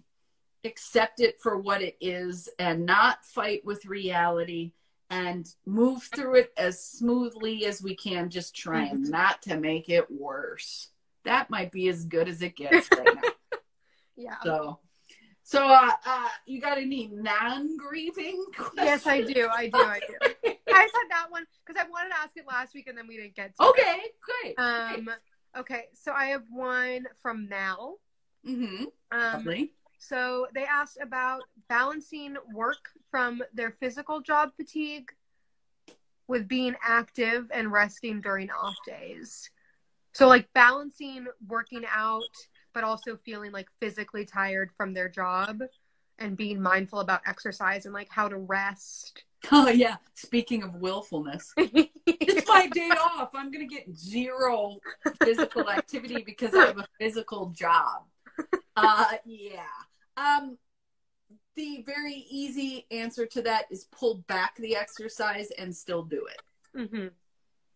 accept 0.64 1.21
it 1.21 1.40
for 1.40 1.59
what 1.59 1.83
it 1.83 1.97
is 2.00 2.49
and 2.59 2.87
not 2.87 3.25
fight 3.25 3.64
with 3.64 3.85
reality 3.87 4.73
and 5.11 5.47
move 5.66 6.02
through 6.14 6.37
it 6.37 6.52
as 6.57 6.83
smoothly 6.83 7.66
as 7.66 7.83
we 7.83 7.95
can, 7.95 8.31
just 8.31 8.57
trying 8.57 9.11
not 9.11 9.42
to 9.42 9.57
make 9.59 9.90
it 9.90 10.11
worse. 10.11 10.88
That 11.25 11.50
might 11.50 11.71
be 11.71 11.88
as 11.88 12.04
good 12.07 12.28
as 12.28 12.40
it 12.40 12.57
gets 12.57 12.88
right 12.90 13.14
now. 13.14 13.21
Yeah. 14.14 14.37
So, 14.45 14.78
so 15.42 15.66
uh, 15.66 15.90
uh, 16.04 16.28
you 16.47 16.61
got 16.61 16.76
any 16.76 17.09
non-grieving? 17.12 18.45
Yes, 18.76 19.07
I 19.07 19.23
do. 19.23 19.49
I 19.49 19.69
do. 19.69 19.78
I 19.78 20.00
do. 20.07 20.14
I 20.47 20.85
just 20.85 20.95
had 20.95 21.09
that 21.11 21.26
one 21.31 21.47
because 21.66 21.83
I 21.83 21.88
wanted 21.88 22.11
to 22.11 22.19
ask 22.19 22.37
it 22.37 22.45
last 22.47 22.75
week 22.75 22.88
and 22.88 22.97
then 22.97 23.09
we 23.09 23.16
didn't 23.16 23.35
get 23.35 23.57
to 23.57 23.64
it. 23.64 23.69
Okay, 23.71 24.00
great. 24.21 24.54
Um. 24.59 25.11
Okay. 25.57 25.85
So 25.95 26.12
I 26.12 26.26
have 26.26 26.42
one 26.50 27.07
from 27.23 27.49
Mal. 27.49 27.99
mm-hmm. 28.47 28.85
Um. 29.11 29.33
Lovely. 29.33 29.73
So 30.02 30.49
they 30.52 30.64
asked 30.64 30.99
about 31.00 31.42
balancing 31.68 32.37
work 32.52 32.88
from 33.09 33.40
their 33.54 33.71
physical 33.71 34.21
job 34.21 34.50
fatigue 34.56 35.12
with 36.26 36.49
being 36.49 36.75
active 36.82 37.49
and 37.54 37.71
resting 37.71 38.21
during 38.21 38.50
off 38.50 38.75
days. 38.85 39.49
So 40.12 40.26
like 40.26 40.52
balancing 40.54 41.28
working 41.47 41.85
out 41.88 42.25
but 42.75 42.82
also 42.82 43.16
feeling 43.16 43.52
like 43.52 43.68
physically 43.80 44.25
tired 44.25 44.71
from 44.76 44.92
their 44.92 45.09
job 45.09 45.61
and 46.18 46.37
being 46.37 46.61
mindful 46.61 46.99
about 46.99 47.21
exercise 47.26 47.85
and 47.85 47.94
like 47.94 48.09
how 48.11 48.28
to 48.28 48.37
rest. 48.37 49.25
Oh 49.50 49.68
yeah. 49.68 49.97
Speaking 50.14 50.62
of 50.62 50.76
willfulness, 50.76 51.52
it's 51.56 52.49
my 52.49 52.68
day 52.68 52.90
off. 52.90 53.30
I'm 53.35 53.50
gonna 53.50 53.66
get 53.66 53.92
zero 53.97 54.78
physical 55.23 55.68
activity 55.68 56.23
because 56.25 56.54
I 56.54 56.66
have 56.66 56.78
a 56.78 56.87
physical 56.99 57.47
job. 57.50 58.04
Uh, 58.76 59.16
yeah. 59.25 59.64
Um, 60.23 60.59
the 61.57 61.83
very 61.85 62.26
easy 62.31 62.87
answer 62.91 63.26
to 63.26 63.43
that 63.43 63.64
is 63.71 63.85
pull 63.85 64.25
back 64.29 64.57
the 64.57 64.76
exercise 64.76 65.50
and 65.59 65.75
still 65.75 66.02
do 66.02 66.26
it. 66.26 66.88
hmm 66.88 67.09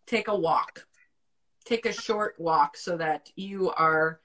Take 0.07 0.29
a 0.29 0.37
walk. 0.37 0.87
Take 1.65 1.85
a 1.85 1.93
short 1.93 2.37
walk 2.39 2.77
so 2.77 2.97
that 2.97 3.31
you 3.35 3.71
are. 3.71 4.21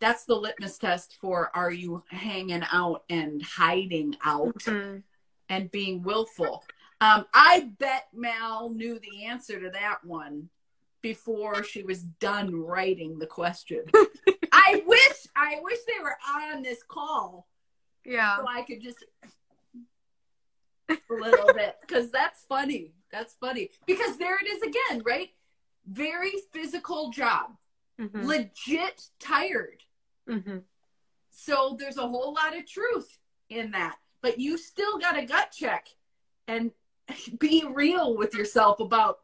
That's 0.00 0.24
the 0.24 0.36
litmus 0.36 0.78
test 0.78 1.16
for 1.20 1.50
are 1.56 1.72
you 1.72 2.04
hanging 2.08 2.62
out 2.72 3.02
and 3.10 3.42
hiding 3.42 4.16
out 4.24 4.62
hmm 4.64 4.98
and 5.48 5.70
being 5.70 6.02
willful. 6.02 6.62
Um, 7.00 7.24
I 7.32 7.70
bet 7.78 8.08
Mal 8.12 8.70
knew 8.70 8.98
the 8.98 9.24
answer 9.24 9.58
to 9.60 9.70
that 9.70 10.04
one 10.04 10.50
before 11.00 11.62
she 11.64 11.82
was 11.82 12.02
done 12.02 12.54
writing 12.54 13.18
the 13.18 13.26
question. 13.26 13.84
I 14.58 14.82
wish 14.86 15.26
I 15.36 15.58
wish 15.62 15.78
they 15.86 16.02
were 16.02 16.16
on 16.36 16.62
this 16.62 16.82
call 16.82 17.48
Yeah. 18.04 18.36
so 18.38 18.46
I 18.48 18.62
could 18.62 18.80
just 18.82 19.04
a 20.90 20.96
little 21.14 21.52
bit 21.54 21.76
because 21.80 22.10
that's 22.10 22.44
funny. 22.48 22.92
That's 23.12 23.34
funny 23.34 23.70
because 23.86 24.18
there 24.18 24.36
it 24.40 24.46
is 24.48 24.62
again, 24.62 25.02
right? 25.04 25.28
Very 25.86 26.32
physical 26.52 27.10
job, 27.10 27.56
hmm 27.98 28.26
legit 28.26 29.08
tired. 29.20 29.84
hmm 30.28 30.58
So 31.30 31.76
there's 31.78 31.96
a 31.98 32.08
whole 32.08 32.34
lot 32.34 32.56
of 32.56 32.66
truth 32.66 33.18
in 33.48 33.70
that. 33.72 33.96
But 34.22 34.40
you 34.40 34.58
still 34.58 34.98
got 34.98 35.16
a 35.18 35.24
gut 35.24 35.52
check 35.52 35.86
and 36.48 36.72
be 37.38 37.64
real 37.70 38.16
with 38.16 38.34
yourself 38.34 38.80
about 38.80 39.20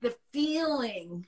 the 0.00 0.14
feeling 0.32 1.26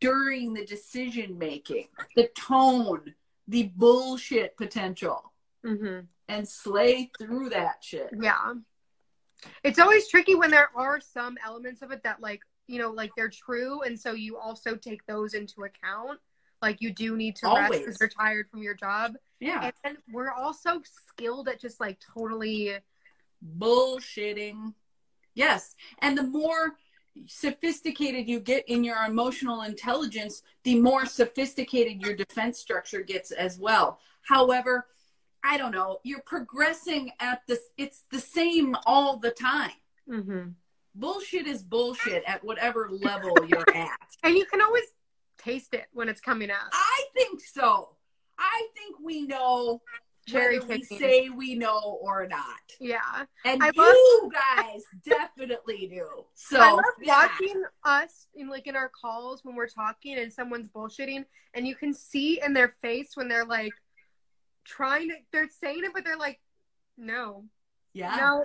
during 0.00 0.54
the 0.54 0.64
decision 0.64 1.38
making, 1.38 1.88
the 2.16 2.28
tone, 2.36 3.14
the 3.46 3.70
bullshit 3.76 4.56
potential, 4.56 5.32
hmm 5.64 6.00
and 6.28 6.46
slay 6.46 7.10
through 7.18 7.48
that 7.48 7.76
shit. 7.82 8.10
Yeah. 8.20 8.54
It's 9.64 9.78
always 9.78 10.08
tricky 10.08 10.34
when 10.34 10.50
there 10.50 10.70
are 10.76 11.00
some 11.00 11.36
elements 11.44 11.82
of 11.82 11.90
it 11.90 12.02
that 12.02 12.20
like, 12.20 12.42
you 12.66 12.78
know, 12.78 12.90
like 12.90 13.10
they're 13.16 13.30
true 13.30 13.82
and 13.82 13.98
so 13.98 14.12
you 14.12 14.36
also 14.36 14.76
take 14.76 15.06
those 15.06 15.34
into 15.34 15.64
account. 15.64 16.20
Like 16.60 16.80
you 16.80 16.92
do 16.92 17.16
need 17.16 17.36
to 17.36 17.46
rest 17.46 17.62
Always. 17.62 17.80
because 17.80 17.96
you're 18.00 18.08
tired 18.08 18.50
from 18.50 18.62
your 18.62 18.74
job. 18.74 19.14
Yeah. 19.40 19.70
And 19.84 19.96
we're 20.12 20.32
also 20.32 20.82
skilled 21.08 21.48
at 21.48 21.60
just 21.60 21.80
like 21.80 21.98
totally 22.14 22.74
bullshitting. 23.58 24.74
Yes. 25.34 25.76
And 26.00 26.18
the 26.18 26.24
more 26.24 26.74
sophisticated 27.26 28.28
you 28.28 28.40
get 28.40 28.68
in 28.68 28.84
your 28.84 29.04
emotional 29.04 29.62
intelligence, 29.62 30.42
the 30.64 30.78
more 30.80 31.06
sophisticated 31.06 32.00
your 32.02 32.14
defense 32.14 32.58
structure 32.58 33.00
gets 33.00 33.30
as 33.30 33.58
well. 33.58 34.00
However, 34.22 34.86
I 35.44 35.56
don't 35.56 35.72
know, 35.72 36.00
you're 36.02 36.22
progressing 36.22 37.12
at 37.20 37.42
this, 37.46 37.60
it's 37.76 38.04
the 38.10 38.20
same 38.20 38.76
all 38.86 39.16
the 39.18 39.30
time. 39.30 39.70
mm-hmm. 40.08 40.48
Bullshit 40.94 41.46
is 41.46 41.62
bullshit 41.62 42.24
at 42.26 42.42
whatever 42.42 42.88
level 42.90 43.32
you're 43.46 43.76
at. 43.76 43.98
and 44.24 44.36
you 44.36 44.44
can 44.46 44.60
always 44.60 44.84
taste 45.38 45.74
it 45.74 45.86
when 45.92 46.08
it's 46.08 46.20
coming 46.20 46.50
out. 46.50 46.68
I 46.72 47.04
think 47.14 47.40
so. 47.40 47.90
I 48.38 48.68
think 48.74 48.96
we 49.02 49.22
know 49.22 49.80
Cherry 50.28 50.58
whether 50.58 50.74
we 50.74 50.82
say 50.82 51.28
we 51.30 51.54
know 51.54 51.98
or 52.02 52.26
not. 52.28 52.60
Yeah. 52.80 53.24
And 53.44 53.62
I 53.62 53.70
you 53.74 54.30
guys 54.32 54.82
definitely 55.04 55.88
do. 55.92 56.06
So 56.34 56.60
I 56.60 56.72
love 56.72 56.84
yeah. 57.02 57.28
watching 57.40 57.62
us 57.84 58.26
in 58.34 58.48
like 58.48 58.66
in 58.66 58.76
our 58.76 58.88
calls 58.88 59.44
when 59.44 59.54
we're 59.54 59.68
talking 59.68 60.18
and 60.18 60.32
someone's 60.32 60.68
bullshitting 60.68 61.24
and 61.54 61.66
you 61.66 61.74
can 61.74 61.92
see 61.92 62.40
in 62.44 62.52
their 62.52 62.68
face 62.82 63.10
when 63.14 63.28
they're 63.28 63.44
like 63.44 63.72
trying 64.64 65.08
to 65.08 65.14
they're 65.32 65.48
saying 65.60 65.82
it 65.84 65.92
but 65.94 66.04
they're 66.04 66.16
like 66.16 66.40
no 66.96 67.44
Yeah. 67.92 68.16
no 68.16 68.44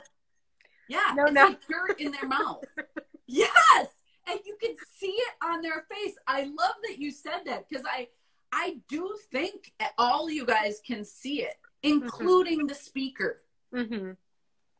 Yeah. 0.87 1.13
No, 1.15 1.23
it's 1.25 1.33
no. 1.33 1.45
like 1.45 1.59
dirt 1.67 1.99
in 1.99 2.11
their 2.11 2.27
mouth. 2.27 2.63
yes. 3.27 3.87
And 4.27 4.39
you 4.45 4.57
can 4.61 4.75
see 4.97 5.11
it 5.11 5.33
on 5.45 5.61
their 5.61 5.85
face. 5.91 6.15
I 6.27 6.43
love 6.43 6.75
that 6.87 6.97
you 6.97 7.11
said 7.11 7.41
that 7.45 7.67
because 7.69 7.85
I 7.89 8.07
I 8.53 8.77
do 8.87 9.17
think 9.31 9.73
all 9.97 10.29
you 10.29 10.45
guys 10.45 10.79
can 10.85 11.03
see 11.03 11.41
it, 11.41 11.55
including 11.83 12.67
the 12.67 12.75
speaker. 12.75 13.41
hmm 13.73 14.11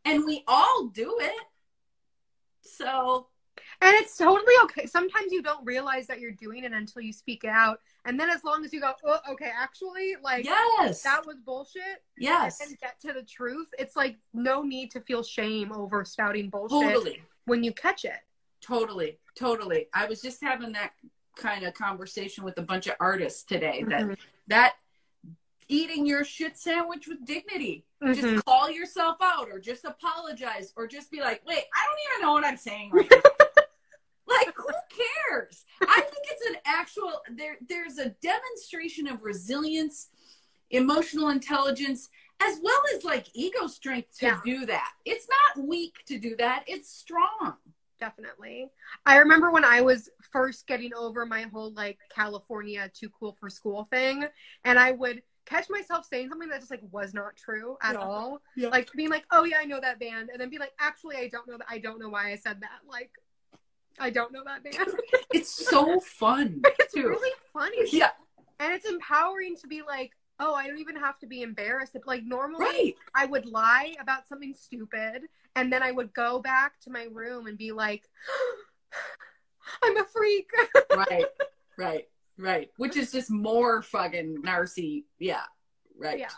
And 0.05 0.25
we 0.25 0.43
all 0.47 0.87
do 0.87 1.17
it. 1.19 1.43
So 2.61 3.27
and 3.81 3.93
it's 3.95 4.17
totally 4.17 4.53
okay 4.63 4.85
sometimes 4.87 5.31
you 5.31 5.41
don't 5.43 5.63
realize 5.63 6.07
that 6.07 6.19
you're 6.19 6.31
doing 6.31 6.63
it 6.63 6.71
until 6.73 7.01
you 7.03 7.13
speak 7.13 7.43
it 7.43 7.49
out 7.49 7.79
and 8.05 8.19
then 8.19 8.29
as 8.29 8.43
long 8.43 8.65
as 8.65 8.73
you 8.73 8.81
go 8.81 8.93
oh 9.05 9.19
okay 9.29 9.51
actually 9.55 10.15
like 10.23 10.43
yes. 10.43 11.03
that 11.03 11.23
was 11.25 11.35
bullshit 11.45 12.03
yes. 12.17 12.59
and 12.61 12.79
get 12.79 12.99
to 12.99 13.13
the 13.13 13.21
truth 13.21 13.67
it's 13.77 13.95
like 13.95 14.17
no 14.33 14.63
need 14.63 14.89
to 14.89 14.99
feel 15.01 15.21
shame 15.21 15.71
over 15.71 16.03
spouting 16.03 16.49
bullshit 16.49 16.81
Totally. 16.93 17.21
when 17.45 17.63
you 17.63 17.71
catch 17.73 18.05
it 18.05 18.19
Totally, 18.63 19.19
totally. 19.35 19.87
I 19.93 20.05
was 20.05 20.21
just 20.21 20.41
having 20.41 20.71
that 20.71 20.93
kind 21.35 21.65
of 21.65 21.73
conversation 21.73 22.45
with 22.45 22.57
a 22.57 22.61
bunch 22.61 22.87
of 22.87 22.95
artists 22.99 23.43
today 23.43 23.83
that 23.87 24.01
Mhm. 24.03 24.17
that 24.47 24.75
eating 25.73 26.05
your 26.05 26.23
shit 26.23 26.57
sandwich 26.57 27.07
with 27.07 27.25
dignity. 27.25 27.85
Mhm. 28.01 28.15
Just 28.15 28.45
call 28.45 28.69
yourself 28.69 29.17
out 29.21 29.49
or 29.49 29.59
just 29.59 29.85
apologize 29.85 30.71
or 30.75 30.87
just 30.87 31.09
be 31.11 31.19
like, 31.21 31.41
"Wait, 31.45 31.63
I 31.73 31.85
don't 31.85 31.99
even 32.13 32.21
know 32.25 32.33
what 32.33 32.45
I'm 32.45 32.57
saying 32.57 32.91
right 32.91 33.09
now." 33.09 33.21
like 34.27 34.53
who 34.55 34.67
cares? 35.29 35.65
I 35.81 36.01
think 36.01 36.25
it's 36.31 36.45
an 36.49 36.55
actual 36.65 37.21
there 37.31 37.57
there's 37.67 37.97
a 37.97 38.09
demonstration 38.21 39.07
of 39.07 39.23
resilience, 39.23 40.09
emotional 40.69 41.29
intelligence 41.29 42.09
as 42.41 42.59
well 42.61 42.81
as 42.95 43.03
like 43.03 43.27
ego 43.33 43.67
strength 43.67 44.17
to 44.19 44.25
Yeah. 44.27 44.41
do 44.45 44.65
that. 44.65 44.91
It's 45.05 45.27
not 45.29 45.65
weak 45.67 46.03
to 46.07 46.17
do 46.19 46.35
that. 46.37 46.63
It's 46.67 46.89
strong. 46.89 47.57
definitely. 47.99 48.69
I 49.05 49.15
remember 49.19 49.49
when 49.49 49.63
I 49.63 49.79
was 49.79 50.09
first 50.29 50.67
getting 50.67 50.93
over 50.93 51.25
my 51.25 51.43
whole 51.43 51.71
like 51.71 51.97
California 52.13 52.91
too 52.93 53.09
cool 53.17 53.31
for 53.39 53.49
school 53.49 53.87
thing, 53.91 54.25
and 54.65 54.77
I 54.77 54.91
would 54.91 55.21
catch 55.45 55.69
myself 55.69 56.05
saying 56.05 56.29
something 56.29 56.49
that 56.49 56.59
just 56.59 56.71
like 56.71 56.81
was 56.91 57.13
not 57.13 57.35
true 57.35 57.77
at 57.81 57.93
Yeah. 57.93 57.99
all. 58.01 58.41
Yeah. 58.55 58.69
Like 58.69 58.89
being 58.95 59.09
like, 59.09 59.25
"Oh 59.31 59.43
yeah, 59.43 59.57
I 59.59 59.65
know 59.65 59.79
that 59.79 59.99
band," 59.99 60.29
and 60.29 60.39
then 60.39 60.49
be 60.49 60.57
like, 60.57 60.73
"Actually, 60.79 61.17
I 61.17 61.27
don't 61.27 61.47
know 61.47 61.57
that. 61.57 61.67
I 61.69 61.79
don't 61.79 61.99
know 61.99 62.09
why 62.09 62.31
I 62.31 62.35
said 62.35 62.61
that." 62.61 62.79
Like, 62.87 63.11
I 63.99 64.09
don't 64.09 64.31
know 64.31 64.43
that 64.45 64.63
band. 64.63 64.89
It's 65.33 65.49
so 65.49 65.99
fun 65.99 66.61
it's 66.79 66.93
too. 66.93 67.07
really 67.07 67.31
funny, 67.51 67.89
Yeah, 67.91 68.11
and 68.59 68.71
it's 68.73 68.85
empowering 68.85 69.55
to 69.57 69.67
be 69.67 69.81
like. 69.81 70.11
Oh, 70.39 70.55
I 70.55 70.65
don't 70.67 70.79
even 70.79 70.95
have 70.95 71.19
to 71.19 71.27
be 71.27 71.43
embarrassed. 71.43 71.95
If, 71.95 72.07
like 72.07 72.23
normally, 72.23 72.65
right. 72.65 72.95
I 73.13 73.27
would 73.27 73.45
lie 73.45 73.95
about 74.01 74.27
something 74.27 74.51
stupid 74.55 75.21
and 75.55 75.71
then 75.71 75.83
I 75.83 75.91
would 75.91 76.11
go 76.13 76.39
back 76.39 76.79
to 76.81 76.89
my 76.89 77.05
room 77.11 77.45
and 77.45 77.55
be 77.55 77.71
like, 77.71 78.09
I'm 79.83 79.95
a 79.95 80.03
freak. 80.05 80.49
right, 80.95 81.25
right, 81.77 82.07
right. 82.37 82.69
Which 82.77 82.95
is 82.97 83.11
just 83.11 83.29
more 83.31 83.81
fucking 83.81 84.41
narcy. 84.43 85.05
Yeah, 85.19 85.43
right. 85.97 86.19
yeah. 86.19 86.29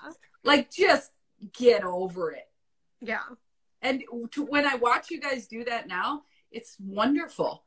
Like, 0.44 0.72
just 0.72 1.12
get 1.54 1.84
over 1.84 2.32
it. 2.32 2.48
Yeah. 3.02 3.22
And 3.82 4.04
to, 4.32 4.44
when 4.44 4.66
I 4.66 4.76
watch 4.76 5.12
you 5.12 5.20
guys 5.20 5.48
do 5.48 5.64
that 5.66 5.88
now, 5.88 6.24
it's 6.52 6.76
wonderful. 6.80 7.64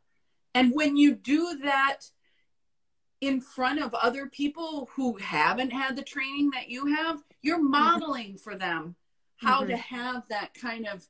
And 0.54 0.73
when 0.73 0.97
you 0.97 1.14
do 1.14 1.58
that 1.62 1.99
in 3.20 3.40
front 3.40 3.80
of 3.80 3.94
other 3.94 4.26
people 4.26 4.88
who 4.94 5.16
haven't 5.16 5.73
had 5.73 5.97
the 5.97 6.02
training 6.02 6.50
that 6.54 6.68
you 6.68 6.87
have, 6.94 7.23
you're 7.42 7.62
modeling 7.62 8.37
for 8.37 8.56
them 8.56 8.97
how 9.37 9.62
Mhm. 9.62 9.68
to 9.68 9.76
have 9.76 10.28
that 10.28 10.54
kind 10.54 10.87
of 10.87 11.08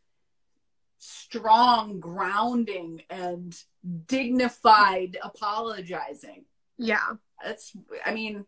strong 0.98 2.00
grounding 2.00 3.02
and 3.08 3.62
dignified 4.06 5.16
apologizing. 5.22 6.44
Yeah. 6.78 7.14
That's, 7.44 7.72
I 8.04 8.12
mean, 8.14 8.44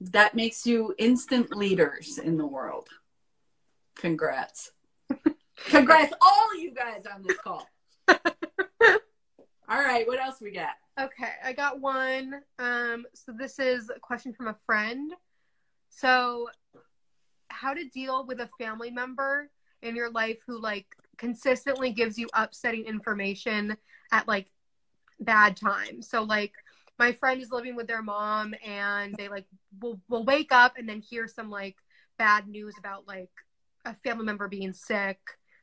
that 0.00 0.34
makes 0.34 0.66
you 0.66 0.94
instant 0.98 1.54
leaders 1.56 2.18
in 2.18 2.36
the 2.36 2.46
world. 2.46 2.88
Congrats. 3.96 4.72
Congrats, 5.66 6.12
all 6.20 6.56
you 6.58 6.72
guys 6.72 7.04
on 7.12 7.22
this 7.22 7.38
call. 7.38 7.68
All 9.66 9.80
right, 9.80 10.06
what 10.06 10.20
else 10.20 10.36
we 10.42 10.50
got? 10.50 10.74
Okay, 11.00 11.32
I 11.42 11.52
got 11.52 11.80
one. 11.80 12.42
Um, 12.58 13.06
so 13.14 13.32
this 13.32 13.58
is 13.58 13.90
a 13.90 13.98
question 13.98 14.34
from 14.34 14.48
a 14.48 14.56
friend. 14.66 15.12
So, 15.88 16.48
how 17.48 17.72
to 17.72 17.84
deal 17.88 18.26
with 18.26 18.40
a 18.40 18.48
family 18.58 18.90
member 18.90 19.50
in 19.82 19.96
your 19.96 20.10
life 20.10 20.38
who 20.46 20.60
like 20.60 20.86
consistently 21.16 21.92
gives 21.92 22.18
you 22.18 22.28
upsetting 22.34 22.84
information 22.84 23.76
at 24.12 24.28
like 24.28 24.48
bad 25.20 25.56
times. 25.56 26.08
So, 26.10 26.22
like 26.22 26.52
my 26.98 27.12
friend 27.12 27.40
is 27.40 27.50
living 27.50 27.76
with 27.76 27.86
their 27.86 28.02
mom, 28.02 28.54
and 28.64 29.14
they 29.16 29.28
like 29.28 29.46
will 29.80 30.00
will 30.08 30.24
wake 30.24 30.52
up 30.52 30.76
and 30.78 30.88
then 30.88 31.00
hear 31.00 31.26
some 31.26 31.50
like 31.50 31.76
bad 32.18 32.48
news 32.48 32.74
about 32.78 33.06
like 33.06 33.30
a 33.84 33.94
family 34.04 34.24
member 34.24 34.48
being 34.48 34.72
sick, 34.72 35.18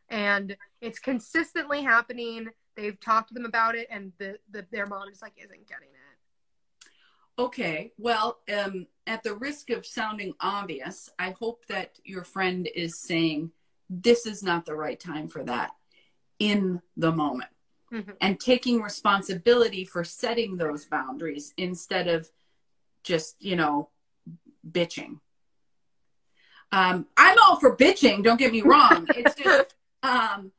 and 0.09 0.55
it's 0.81 1.00
consistently 1.00 1.81
happening. 1.81 2.50
They've 2.75 3.00
talked 3.00 3.29
to 3.29 3.33
them 3.33 3.45
about 3.45 3.75
it 3.75 3.88
and 3.91 4.13
the, 4.17 4.39
the 4.50 4.65
their 4.71 4.85
mom 4.85 5.09
just 5.09 5.21
like 5.21 5.33
isn't 5.38 5.67
getting 5.67 5.89
it. 5.89 7.41
Okay, 7.41 7.91
well, 7.97 8.39
um, 8.53 8.88
at 9.07 9.23
the 9.23 9.35
risk 9.35 9.69
of 9.71 9.85
sounding 9.85 10.33
obvious, 10.39 11.09
I 11.17 11.31
hope 11.31 11.65
that 11.67 11.97
your 12.03 12.23
friend 12.23 12.69
is 12.75 13.01
saying 13.01 13.51
this 13.89 14.25
is 14.25 14.41
not 14.43 14.65
the 14.65 14.75
right 14.75 15.00
time 15.00 15.27
for 15.27 15.43
that 15.43 15.71
in 16.39 16.81
the 16.97 17.11
moment 17.11 17.50
Mhm. 17.91 18.15
and 18.21 18.39
taking 18.39 18.81
responsibility 18.81 19.83
for 19.83 20.03
setting 20.03 20.55
those 20.55 20.86
boundaries 20.86 21.53
instead 21.57 22.07
of 22.07 22.31
just, 23.03 23.36
you 23.39 23.55
know, 23.55 23.89
bitching. 24.69 25.19
Um, 26.71 27.07
I'm 27.17 27.38
all 27.43 27.60
for 27.60 27.75
bitching, 27.75 28.24
don't 28.24 28.38
get 28.38 28.53
me 28.53 28.62
wrong. 28.62 29.07
It's 29.15 29.36
just, 29.36 29.75
um, 30.03 30.53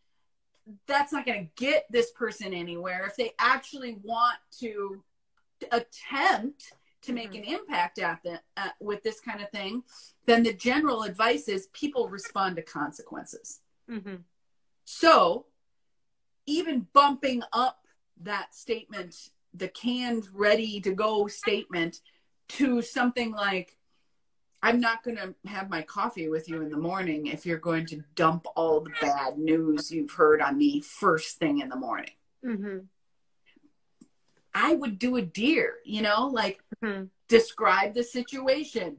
that's 0.86 1.12
not 1.12 1.24
going 1.24 1.46
to 1.46 1.50
get 1.56 1.86
this 1.90 2.10
person 2.10 2.52
anywhere. 2.52 3.06
If 3.06 3.16
they 3.16 3.32
actually 3.38 3.96
want 4.02 4.38
to 4.60 5.02
attempt 5.70 6.74
to 7.02 7.12
make 7.12 7.34
an 7.34 7.44
impact 7.44 7.98
at 7.98 8.22
the, 8.22 8.40
uh, 8.56 8.68
with 8.78 9.02
this 9.02 9.20
kind 9.20 9.40
of 9.40 9.50
thing, 9.50 9.82
then 10.26 10.42
the 10.42 10.52
general 10.52 11.02
advice 11.02 11.48
is 11.48 11.68
people 11.72 12.08
respond 12.08 12.56
to 12.56 12.62
consequences. 12.62 13.60
mm-hmm. 13.90 14.16
So 14.84 15.46
even 16.46 16.86
bumping 16.92 17.42
up 17.52 17.86
that 18.22 18.54
statement, 18.54 19.30
the 19.54 19.68
canned, 19.68 20.28
ready 20.32 20.80
to 20.80 20.92
go 20.92 21.26
statement, 21.26 22.00
to 22.48 22.82
something 22.82 23.32
like, 23.32 23.76
I'm 24.62 24.80
not 24.80 25.02
going 25.02 25.16
to 25.16 25.34
have 25.46 25.70
my 25.70 25.82
coffee 25.82 26.28
with 26.28 26.48
you 26.48 26.62
in 26.62 26.70
the 26.70 26.76
morning 26.76 27.26
if 27.26 27.44
you're 27.44 27.58
going 27.58 27.86
to 27.86 28.02
dump 28.14 28.46
all 28.54 28.80
the 28.80 28.92
bad 29.00 29.38
news 29.38 29.90
you've 29.90 30.12
heard 30.12 30.40
on 30.40 30.56
me 30.56 30.80
first 30.80 31.38
thing 31.38 31.60
in 31.60 31.68
the 31.68 31.76
morning. 31.76 32.10
Mm-hmm. 32.44 32.78
I 34.54 34.74
would 34.74 34.98
do 34.98 35.16
a 35.16 35.22
DEAR, 35.22 35.78
you 35.84 36.02
know, 36.02 36.28
like 36.28 36.62
Mhm. 36.82 37.08
describe 37.28 37.94
the 37.94 38.04
situation. 38.04 38.98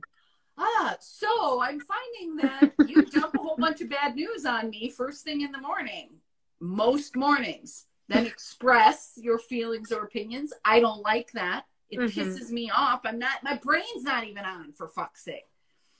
Ah, 0.57 0.97
so 0.99 1.61
I'm 1.61 1.79
finding 1.79 2.35
that 2.37 2.73
you 2.87 3.05
dump 3.05 3.35
a 3.35 3.37
whole 3.39 3.57
bunch 3.57 3.81
of 3.81 3.89
bad 3.89 4.15
news 4.15 4.45
on 4.45 4.69
me 4.69 4.89
first 4.89 5.23
thing 5.23 5.41
in 5.41 5.51
the 5.51 5.61
morning, 5.61 6.21
most 6.63 7.15
mornings. 7.15 7.85
Then 8.07 8.25
express 8.33 9.13
your 9.17 9.37
feelings 9.37 9.91
or 9.91 10.03
opinions. 10.03 10.53
I 10.63 10.79
don't 10.79 11.01
like 11.01 11.31
that. 11.33 11.65
It 11.89 11.99
Mhm. 11.99 12.11
pisses 12.13 12.49
me 12.49 12.71
off. 12.71 13.01
I'm 13.05 13.19
not, 13.19 13.43
my 13.43 13.57
brain's 13.57 14.03
not 14.03 14.23
even 14.25 14.45
on 14.45 14.73
for 14.73 14.87
fuck's 14.87 15.23
sake. 15.23 15.47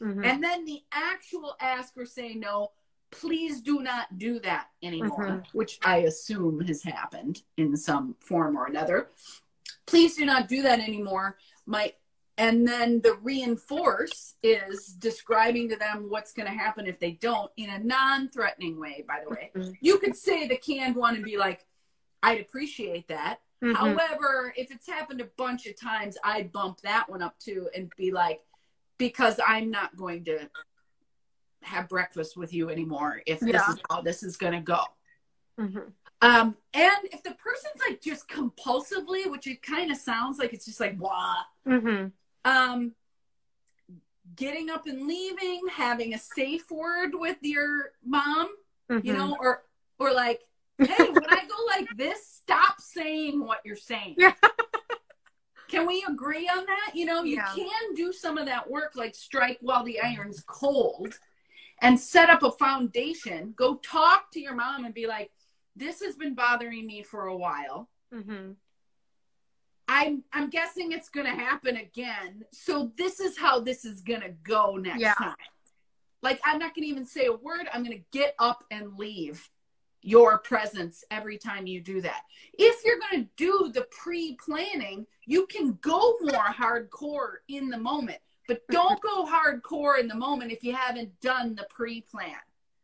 Mm-hmm. 0.02 0.24
And 0.24 0.44
then 0.44 0.66
the 0.66 0.82
actual 0.92 1.56
ask 1.60 1.96
or 1.98 2.06
say 2.06 2.34
no, 2.34 2.72
please 3.12 3.62
do 3.62 3.80
not 3.82 4.18
do 4.18 4.40
that 4.40 4.70
anymore, 4.82 5.28
Mhm. 5.28 5.46
which 5.54 5.80
I 5.84 5.98
assume 5.98 6.62
has 6.62 6.82
happened 6.84 7.44
in 7.58 7.78
some 7.78 8.16
form 8.20 8.58
or 8.58 8.66
another. 8.66 9.12
Please 9.86 10.16
do 10.16 10.26
not 10.26 10.48
do 10.48 10.62
that 10.64 10.80
anymore. 10.80 11.38
My 11.66 11.94
and 12.38 12.68
then 12.68 13.02
the 13.02 13.16
reinforce 13.22 14.36
is 14.42 14.88
describing 14.88 15.70
to 15.70 15.76
them 15.76 16.10
what's 16.10 16.34
going 16.34 16.48
to 16.48 16.58
happen 16.58 16.88
if 16.88 17.00
they 17.00 17.12
don't 17.12 17.52
in 17.58 17.70
a 17.70 17.80
non-threatening 17.80 18.80
way, 18.80 19.06
by 19.08 19.20
the 19.24 19.30
way. 19.30 19.52
Mhm. 19.56 19.78
You 19.82 20.00
could 20.00 20.16
say 20.16 20.48
the 20.48 20.58
canned 20.58 20.96
one 20.96 21.16
and 21.16 21.24
be 21.24 21.38
like, 21.38 21.66
I'd 22.24 22.42
appreciate 22.42 23.08
that. 23.10 23.42
Mm-hmm. 23.64 23.76
However, 23.76 24.54
if 24.58 24.72
it's 24.72 24.88
happened 24.88 25.22
a 25.22 25.30
bunch 25.38 25.68
of 25.68 25.80
times, 25.80 26.18
I'd 26.24 26.52
bump 26.52 26.82
that 26.82 27.08
one 27.10 27.22
up 27.22 27.38
too 27.40 27.70
and 27.76 27.92
be 27.98 28.12
like, 28.12 28.42
because 28.98 29.40
I'm 29.46 29.70
not 29.70 29.96
going 29.96 30.26
to 30.26 30.50
have 31.62 31.88
breakfast 31.88 32.36
with 32.36 32.54
you 32.54 32.70
anymore 32.70 33.22
if 33.26 33.40
this 33.40 33.68
is 33.70 33.80
how 33.90 34.02
this 34.02 34.24
is 34.24 34.38
going 34.38 34.54
to 34.54 34.60
go. 34.60 34.82
Mm-hmm. 35.60 35.90
Um, 36.22 36.56
and 36.74 37.06
if 37.12 37.22
the 37.22 37.36
person's 37.36 37.82
like 37.88 38.02
just 38.02 38.28
compulsively, 38.28 39.30
which 39.30 39.46
it 39.46 39.62
kind 39.62 39.92
of 39.92 39.98
sounds 39.98 40.40
like 40.40 40.54
it's 40.54 40.66
just 40.66 40.80
like, 40.80 40.98
blah, 40.98 41.44
Mm-hmm. 41.68 42.08
Um, 42.46 42.94
getting 44.36 44.70
up 44.70 44.88
and 44.88 45.08
leaving, 45.08 45.62
having 45.72 46.14
a 46.14 46.18
safe 46.18 46.70
word 46.72 47.12
with 47.14 47.38
your 47.42 47.92
mom, 48.06 48.50
Mm-hmm. 48.92 49.08
you 49.08 49.14
know, 49.14 49.38
or, 49.40 49.64
or 49.98 50.12
like, 50.12 50.42
hey, 50.78 51.08
when 51.10 51.30
I 51.30 51.46
go 51.48 51.56
like 51.68 51.88
this, 51.96 52.28
stop 52.28 52.82
saying 52.82 53.40
what 53.44 53.60
you're 53.64 53.78
saying. 53.78 54.16
Yeah. 54.18 54.34
Can 55.70 55.88
we 55.88 56.06
agree 56.08 56.50
on 56.50 56.66
that? 56.66 56.92
You 56.94 57.06
know, 57.06 57.24
you 57.24 57.38
Yeah. 57.38 57.46
can 57.56 57.94
do 57.96 58.12
some 58.12 58.38
of 58.38 58.46
that 58.48 58.70
work, 58.70 58.92
like 58.96 59.16
strike 59.16 59.58
while 59.62 59.84
the 59.86 60.02
iron's 60.02 60.44
cold 60.46 61.18
and 61.82 61.98
set 61.98 62.30
up 62.30 62.44
a 62.44 62.52
foundation. 62.52 63.54
Go 63.56 63.76
talk 63.76 64.32
to 64.34 64.40
your 64.42 64.54
mom 64.54 64.84
and 64.84 64.94
be 64.94 65.08
like, 65.08 65.32
this 65.76 66.02
has 66.02 66.16
been 66.16 66.36
bothering 66.36 66.86
me 66.86 67.04
for 67.04 67.28
a 67.28 67.38
while. 67.38 67.90
Mm-hmm. 68.14 68.52
I'm 69.88 70.24
I'm 70.32 70.50
guessing 70.50 70.92
it's 70.92 71.10
gonna 71.10 71.30
happen 71.36 71.78
again. 71.78 72.46
So 72.52 72.92
this 72.98 73.20
is 73.20 73.38
how 73.38 73.60
this 73.60 73.86
is 73.86 74.02
gonna 74.02 74.30
go 74.44 74.78
next 74.78 75.00
Yeah. 75.02 75.14
time. 75.16 75.36
Like 76.22 76.40
I'm 76.46 76.60
not 76.60 76.74
gonna 76.74 76.88
even 76.88 77.06
say 77.06 77.26
a 77.26 77.34
word. 77.34 77.68
I'm 77.74 77.84
gonna 77.84 78.04
get 78.12 78.36
up 78.40 78.64
and 78.72 78.98
leave 78.98 79.50
your 80.02 80.38
presence 80.40 81.04
every 81.12 81.38
time 81.38 81.66
you 81.68 81.82
do 81.82 82.02
that. 82.02 82.24
If 82.54 82.84
you're 82.86 83.00
gonna 83.00 83.28
do 83.38 83.72
the 83.74 83.88
pre-planning, 83.92 85.06
you 85.26 85.46
can 85.48 85.78
go 85.82 86.18
more 86.22 86.46
hardcore 86.46 87.36
in 87.48 87.70
the 87.70 87.78
moment, 87.78 88.20
but 88.48 88.62
don't 88.70 89.02
go 89.02 89.26
hardcore 89.26 90.00
in 90.00 90.08
the 90.08 90.16
moment 90.16 90.52
if 90.52 90.64
you 90.64 90.74
haven't 90.74 91.18
done 91.22 91.56
the 91.56 91.66
pre-plan 91.70 92.36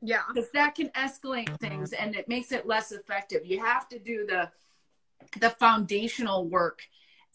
Yeah. 0.01 0.23
because 0.33 0.49
that 0.51 0.75
can 0.75 0.89
escalate 0.89 1.59
things 1.59 1.91
and 1.93 2.15
it 2.15 2.27
makes 2.29 2.51
it 2.53 2.65
less 2.65 2.91
effective. 2.93 3.45
You 3.45 3.59
have 3.63 3.89
to 3.89 3.99
do 3.99 4.25
the 4.25 4.49
the 5.39 5.49
foundational 5.49 6.47
work, 6.47 6.81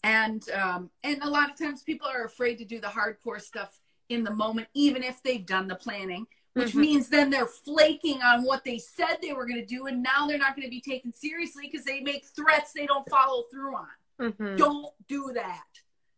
and 0.03 0.47
um, 0.51 0.89
and 1.03 1.21
a 1.21 1.29
lot 1.29 1.49
of 1.49 1.57
times 1.57 1.83
people 1.83 2.07
are 2.07 2.25
afraid 2.25 2.57
to 2.57 2.65
do 2.65 2.79
the 2.79 2.87
hardcore 2.87 3.41
stuff 3.41 3.79
in 4.09 4.23
the 4.23 4.31
moment, 4.31 4.67
even 4.73 5.03
if 5.03 5.21
they've 5.23 5.45
done 5.45 5.67
the 5.67 5.75
planning. 5.75 6.27
Which 6.53 6.71
Mhm. 6.71 6.79
means 6.79 7.09
then 7.09 7.29
they're 7.29 7.47
flaking 7.47 8.21
on 8.21 8.43
what 8.43 8.63
they 8.63 8.77
said 8.77 9.17
they 9.21 9.33
were 9.33 9.45
going 9.45 9.59
to 9.59 9.65
do, 9.65 9.87
and 9.87 10.01
now 10.01 10.25
they're 10.25 10.37
not 10.37 10.55
going 10.55 10.65
to 10.65 10.69
be 10.69 10.79
taken 10.79 11.11
seriously 11.11 11.67
because 11.69 11.85
they 11.85 11.99
make 11.99 12.25
threats 12.27 12.71
they 12.71 12.85
don't 12.85 13.09
follow 13.09 13.43
through 13.51 13.75
on. 13.75 13.89
Mm-hmm. 14.21 14.55
Don't 14.55 14.93
do 15.09 15.33
that, 15.33 15.67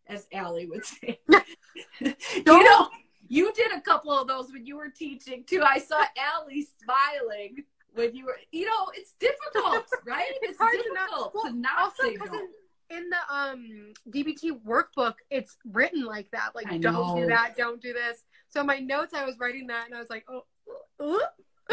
as 0.05 0.27
Allie 0.31 0.67
would 0.67 0.85
say. 0.85 1.19
you 1.99 2.13
know, 2.45 2.89
you 3.27 3.51
did 3.53 3.71
a 3.71 3.81
couple 3.81 4.11
of 4.11 4.27
those 4.27 4.51
when 4.51 4.63
you 4.63 4.77
were 4.77 4.89
teaching 4.89 5.43
too. 5.43 5.63
I 5.63 5.79
saw 5.79 6.03
Allie 6.15 6.67
smiling 6.83 7.63
when 7.97 8.15
you 8.15 8.25
were. 8.25 8.37
You 8.51 8.65
know, 8.65 8.87
it's 8.93 9.13
difficult, 9.19 9.85
right? 10.05 10.31
It's, 10.41 10.57
hard 10.57 10.73
to 10.73 10.93
not- 10.93 11.09
difficult 11.09 11.35
well, 11.35 11.51
to 11.51 11.59
not 11.59 11.79
also 11.79 12.03
say 12.03 12.15
no. 12.15 12.25
in, 12.25 12.97
in 12.97 13.09
the 13.09 13.35
um 13.35 13.93
DBT 14.09 14.63
workbook, 14.63 15.15
it's 15.29 15.57
written 15.71 16.05
like 16.05 16.29
that. 16.31 16.55
Like, 16.55 16.67
I 16.71 16.77
don't 16.77 17.17
do 17.21 17.27
that, 17.27 17.57
don't 17.57 17.81
do 17.81 17.93
this. 17.93 18.23
So 18.49 18.63
my 18.63 18.79
notes, 18.79 19.13
I 19.13 19.25
was 19.25 19.35
writing 19.39 19.67
that, 19.67 19.85
and 19.87 19.95
I 19.95 19.99
was 19.99 20.09
like, 20.09 20.25
oh, 20.29 20.45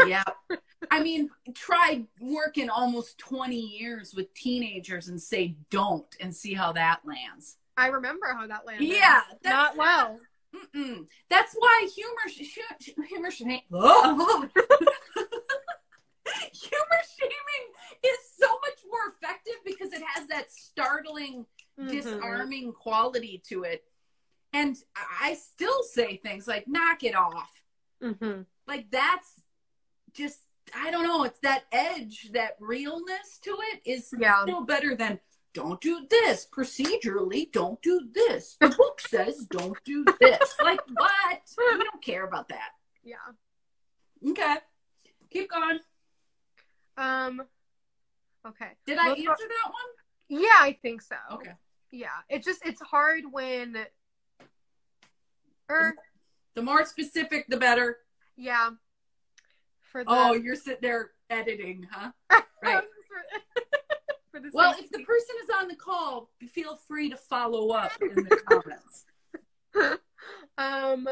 yeah. 0.06 0.24
I 0.90 1.02
mean, 1.02 1.30
try 1.54 2.04
working 2.20 2.68
almost 2.68 3.18
20 3.18 3.56
years 3.56 4.12
with 4.14 4.32
teenagers 4.34 5.08
and 5.08 5.20
say 5.20 5.56
don't 5.70 6.06
and 6.20 6.34
see 6.34 6.54
how 6.54 6.72
that 6.72 7.00
lands. 7.04 7.56
I 7.76 7.88
remember 7.88 8.26
how 8.32 8.46
that 8.46 8.66
landed. 8.66 8.86
Yeah, 8.86 9.20
that's 9.42 9.54
not 9.54 9.76
well. 9.76 10.18
Mm-mm. 10.54 11.06
That's 11.28 11.54
why 11.58 11.88
humor 11.94 12.28
sh- 12.28 12.58
sh- 12.80 12.90
humor 13.08 13.30
should. 13.30 13.46
humor 16.54 17.00
shaming 17.18 17.64
is 18.04 18.18
so 18.38 18.46
much 18.46 18.78
more 18.90 19.12
effective 19.12 19.54
because 19.64 19.92
it 19.92 20.02
has 20.14 20.26
that 20.28 20.50
startling, 20.50 21.46
mm-hmm. 21.78 21.90
disarming 21.90 22.72
quality 22.72 23.42
to 23.48 23.64
it. 23.64 23.84
And 24.52 24.76
I 25.20 25.34
still 25.34 25.82
say 25.82 26.16
things 26.16 26.46
like, 26.46 26.68
knock 26.68 27.02
it 27.02 27.16
off. 27.16 27.50
Mm-hmm. 28.02 28.42
Like, 28.68 28.86
that's 28.90 29.40
just, 30.12 30.38
I 30.76 30.90
don't 30.92 31.04
know, 31.04 31.24
it's 31.24 31.40
that 31.40 31.64
edge, 31.72 32.30
that 32.32 32.56
realness 32.60 33.38
to 33.42 33.56
it 33.72 33.80
is 33.84 34.14
yeah. 34.16 34.42
still 34.42 34.64
better 34.64 34.94
than, 34.94 35.18
don't 35.54 35.80
do 35.80 36.04
this 36.10 36.46
procedurally 36.52 37.50
don't 37.52 37.80
do 37.80 38.08
this 38.12 38.56
the 38.60 38.68
book 38.70 39.00
says 39.00 39.46
don't 39.50 39.78
do 39.84 40.04
this 40.20 40.54
like 40.64 40.80
what 40.94 41.40
we 41.56 41.84
don't 41.84 42.02
care 42.02 42.24
about 42.24 42.48
that 42.48 42.70
yeah 43.04 43.14
okay 44.28 44.56
keep 45.30 45.48
going 45.48 45.78
um. 46.96 47.42
Okay. 48.46 48.70
Did 48.86 48.98
I 48.98 49.08
Look- 49.10 49.18
answer 49.18 49.48
that 49.48 49.70
one? 49.70 50.40
Yeah, 50.42 50.48
I 50.60 50.78
think 50.82 51.02
so. 51.02 51.16
Okay. 51.32 51.52
Yeah, 51.90 52.08
it 52.28 52.42
just 52.44 52.64
it's 52.66 52.80
hard 52.82 53.24
when. 53.30 53.86
Or 55.68 55.94
The 56.54 56.62
more 56.62 56.84
specific, 56.84 57.46
the 57.48 57.56
better. 57.56 57.98
yeah. 58.36 58.70
For 59.80 60.02
the 60.04 60.10
Oh, 60.10 60.32
you're 60.32 60.56
sitting 60.56 60.80
there 60.82 61.12
editing, 61.30 61.86
huh? 61.90 62.10
Right. 62.62 62.82
for, 62.82 63.40
for 64.32 64.40
the 64.40 64.50
Well, 64.52 64.74
if 64.78 64.90
the 64.90 65.02
person 65.04 65.36
is 65.42 65.50
on 65.60 65.68
the 65.68 65.76
call, 65.76 66.30
feel 66.50 66.76
free 66.76 67.08
to 67.10 67.16
follow 67.16 67.70
up 67.70 67.92
in 68.00 68.14
the 68.14 68.40
comments. 68.48 69.04
um, 70.58 71.08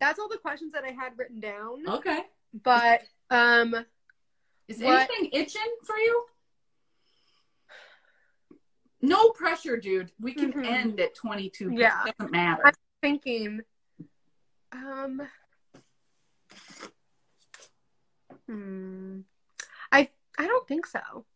that's 0.00 0.18
all 0.18 0.28
the 0.28 0.38
questions 0.38 0.72
that 0.72 0.84
I 0.84 0.90
had 0.92 1.12
written 1.16 1.40
down. 1.40 1.88
Okay. 1.88 2.20
But 2.62 3.02
um, 3.30 3.74
Is 4.68 4.80
What- 4.80 5.10
anything 5.10 5.30
itching 5.32 5.76
for 5.84 5.96
you? 5.96 6.26
No 9.00 9.30
pressure, 9.30 9.76
dude. 9.76 10.12
We 10.20 10.34
can 10.34 10.52
Mhm. 10.52 10.66
end 10.66 11.00
at 11.00 11.14
22. 11.14 11.70
Yeah. 11.72 12.04
It 12.06 12.16
doesn't 12.18 12.32
matter. 12.32 12.66
I'm 12.66 12.74
thinking, 13.00 13.64
um, 14.72 15.28
hmm, 18.46 19.20
I 19.92 20.10
I 20.38 20.46
don't 20.46 20.68
think 20.68 20.86
so. 20.86 21.26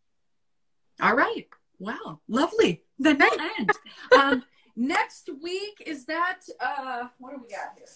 All 1.01 1.15
right. 1.15 1.49
Wow. 1.79 2.21
Lovely. 2.29 2.85
Then 2.99 3.19
we'll 3.19 3.41
end. 3.41 3.71
Um, 4.17 4.45
next 4.77 5.29
week 5.43 5.83
is 5.87 6.05
that 6.07 6.41
uh 6.61 7.09
what 7.19 7.35
do 7.35 7.41
we 7.43 7.49
got 7.49 7.77
here? 7.77 7.87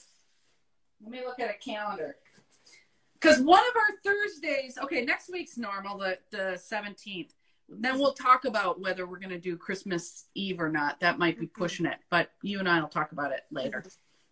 Let 1.02 1.10
me 1.10 1.24
look 1.24 1.38
at 1.40 1.50
a 1.50 1.58
calendar. 1.58 2.16
Because 3.26 3.42
one 3.42 3.58
of 3.58 3.74
our 3.74 3.96
Thursdays, 4.04 4.78
okay, 4.84 5.04
next 5.04 5.30
week's 5.32 5.58
normal, 5.58 5.98
the 5.98 6.18
the 6.30 6.56
seventeenth. 6.56 7.34
Then 7.68 7.98
we'll 7.98 8.12
talk 8.12 8.44
about 8.44 8.80
whether 8.80 9.04
we're 9.04 9.18
gonna 9.18 9.40
do 9.40 9.56
Christmas 9.56 10.26
Eve 10.36 10.60
or 10.60 10.68
not. 10.68 11.00
That 11.00 11.18
might 11.18 11.36
be 11.36 11.48
pushing 11.48 11.86
it, 11.86 11.98
but 12.08 12.30
you 12.42 12.60
and 12.60 12.68
I 12.68 12.80
will 12.80 12.88
talk 12.88 13.10
about 13.10 13.32
it 13.32 13.40
later. 13.50 13.82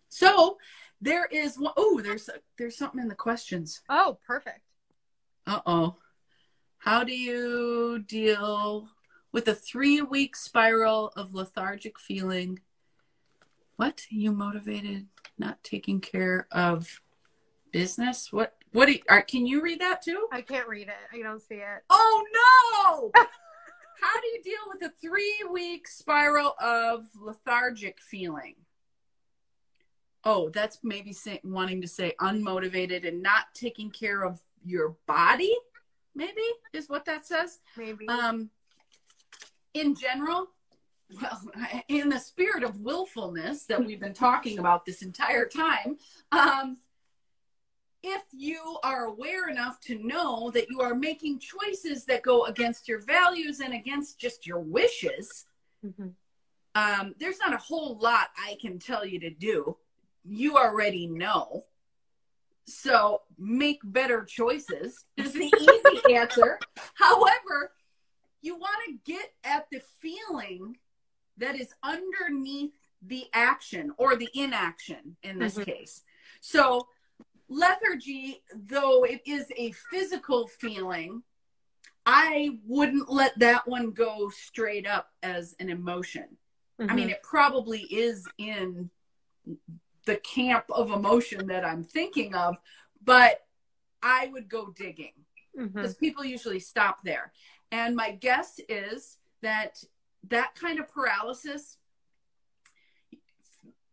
So 0.07 0.57
there 1.01 1.25
is 1.25 1.57
one 1.59 1.73
oh, 1.75 1.99
there's 2.01 2.29
there's 2.57 2.77
something 2.77 3.01
in 3.01 3.09
the 3.09 3.15
questions. 3.15 3.81
Oh, 3.89 4.17
perfect. 4.25 4.61
Uh 5.45 5.59
oh. 5.65 5.97
How 6.77 7.03
do 7.03 7.13
you 7.13 7.99
deal 8.07 8.87
with 9.33 9.49
a 9.49 9.55
three 9.55 10.01
week 10.01 10.37
spiral 10.37 11.11
of 11.17 11.33
lethargic 11.33 11.99
feeling? 11.99 12.59
What? 13.75 14.03
You 14.09 14.31
motivated, 14.31 15.07
not 15.37 15.61
taking 15.65 15.99
care 15.99 16.47
of 16.49 17.01
business? 17.73 18.31
What? 18.31 18.55
What? 18.75 18.87
Do 18.87 18.91
you, 18.91 18.99
are, 19.07 19.21
can 19.21 19.45
you 19.47 19.61
read 19.61 19.79
that 19.79 20.01
too? 20.01 20.27
I 20.33 20.41
can't 20.41 20.67
read 20.67 20.89
it. 20.89 21.17
I 21.17 21.21
don't 21.21 21.41
see 21.41 21.55
it. 21.55 21.83
Oh 21.89 22.25
no! 22.33 23.11
How 24.01 24.19
do 24.19 24.27
you 24.27 24.43
deal 24.43 24.59
with 24.67 24.81
a 24.81 24.91
three 25.01 25.45
week 25.49 25.87
spiral 25.87 26.55
of 26.61 27.05
lethargic 27.17 28.01
feeling? 28.01 28.55
Oh, 30.25 30.49
that's 30.49 30.79
maybe 30.83 31.13
say, 31.13 31.39
wanting 31.45 31.81
to 31.83 31.87
say 31.87 32.15
unmotivated 32.19 33.07
and 33.07 33.23
not 33.23 33.45
taking 33.53 33.91
care 33.91 34.25
of 34.25 34.41
your 34.65 34.97
body, 35.07 35.55
maybe 36.13 36.41
is 36.73 36.89
what 36.89 37.05
that 37.05 37.25
says. 37.25 37.59
Maybe. 37.77 38.09
Um, 38.09 38.49
in 39.73 39.95
general, 39.95 40.49
well, 41.21 41.41
in 41.87 42.09
the 42.09 42.19
spirit 42.19 42.63
of 42.63 42.81
willfulness 42.81 43.63
that 43.67 43.85
we've 43.85 44.01
been 44.01 44.13
talking 44.13 44.59
about 44.59 44.85
this 44.85 45.01
entire 45.01 45.45
time, 45.45 45.97
um, 46.33 46.77
if 48.07 48.21
you 48.31 48.77
are 48.83 49.05
aware 49.05 49.49
enough 49.49 49.79
to 49.81 49.97
know 49.97 50.51
that 50.51 50.69
you 50.69 50.79
are 50.79 50.93
making 50.93 51.39
choices 51.39 52.05
that 52.05 52.21
go 52.21 52.45
against 52.45 52.87
your 52.87 52.99
values 52.99 53.59
and 53.61 53.73
against 53.73 54.19
just 54.19 54.45
your 54.45 54.59
wishes, 54.59 55.45
Mhm. 55.83 56.13
um, 56.75 57.15
there's 57.17 57.39
not 57.39 57.53
a 57.53 57.57
whole 57.57 57.97
lot 57.97 58.29
I 58.37 58.57
can 58.61 58.77
tell 58.77 59.03
you 59.05 59.19
to 59.21 59.31
do. 59.31 59.77
You 60.23 60.55
already 60.55 61.07
know. 61.07 61.65
So 62.67 63.23
make 63.37 63.79
better 63.83 64.23
choices 64.23 65.05
is 65.17 65.33
the 65.33 65.45
easy 65.57 66.13
answer. 66.15 66.59
However, 66.93 67.73
you 68.41 68.55
want 68.55 68.77
to 68.85 69.11
get 69.11 69.33
at 69.43 69.67
the 69.71 69.79
feeling 69.99 70.77
that 71.37 71.55
is 71.55 71.73
underneath 71.81 72.73
the 73.01 73.25
action 73.33 73.93
or 73.97 74.15
the 74.15 74.29
inaction 74.35 75.17
in 75.23 75.39
this 75.39 75.55
Mhm. 75.57 75.65
case. 75.65 76.03
So, 76.39 76.87
lethargy, 77.49 78.41
though 78.53 79.03
it 79.03 79.21
is 79.25 79.51
a 79.55 79.71
physical 79.91 80.47
feeling, 80.47 81.23
I 82.05 82.59
wouldn't 82.65 83.09
let 83.09 83.37
that 83.39 83.67
one 83.67 83.91
go 83.91 84.29
straight 84.29 84.87
up 84.87 85.09
as 85.23 85.55
an 85.59 85.69
emotion. 85.69 86.37
I 86.79 86.93
mean, 86.93 87.05
mm-hmm. 87.05 87.09
it 87.11 87.23
probably 87.23 87.81
is 87.81 88.27
in 88.37 88.89
the 90.05 90.17
camp 90.17 90.65
of 90.69 90.91
emotion 90.91 91.47
that 91.47 91.65
I'm 91.65 91.83
thinking 91.83 92.35
of, 92.35 92.57
but 93.03 93.45
I 94.03 94.29
would 94.33 94.49
go 94.49 94.73
digging 94.75 95.13
mm-hmm. 95.57 95.67
because 95.67 95.95
people 95.95 96.23
usually 96.23 96.59
stop 96.59 97.03
there. 97.03 97.31
And 97.71 97.95
my 97.95 98.11
guess 98.11 98.59
is 98.69 99.17
that 99.41 99.83
that 100.27 100.55
kind 100.55 100.79
of 100.79 100.91
paralysis 100.91 101.77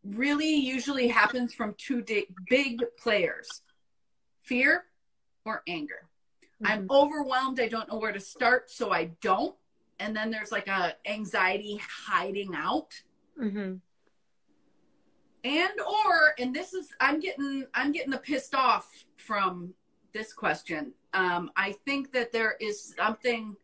really 0.05 0.55
usually 0.55 1.09
happens 1.09 1.55
from 1.55 1.75
two 1.79 2.05
big 2.49 2.83
players 2.99 3.63
fear 4.43 4.85
or 5.45 5.63
anger. 5.69 6.09
I'm 6.65 6.87
overwhelmed. 6.91 7.59
I 7.61 7.69
don't 7.69 7.89
know 7.91 7.99
where 7.99 8.13
to 8.13 8.21
start, 8.21 8.71
so 8.71 8.93
I 8.93 9.11
don't. 9.21 9.57
And 9.99 10.17
then 10.17 10.31
there's 10.31 10.53
like 10.53 10.69
a 10.69 10.95
anxiety 11.07 11.81
hiding 12.07 12.55
out 12.55 12.93
Mhm. 13.41 13.81
and 15.45 15.81
or 15.81 16.35
and 16.39 16.55
this 16.55 16.73
is 16.73 16.89
i'm 17.01 17.19
getting 17.19 17.67
i'm 17.75 17.91
getting 17.93 18.11
the 18.11 18.19
pissed 18.19 18.55
off 18.55 19.05
from 19.17 19.75
this 20.13 20.33
question 20.33 20.93
um 21.15 21.51
i 21.57 21.73
think 21.85 22.13
that 22.13 22.31
there 22.31 22.57
is 22.61 22.95
something 22.97 23.57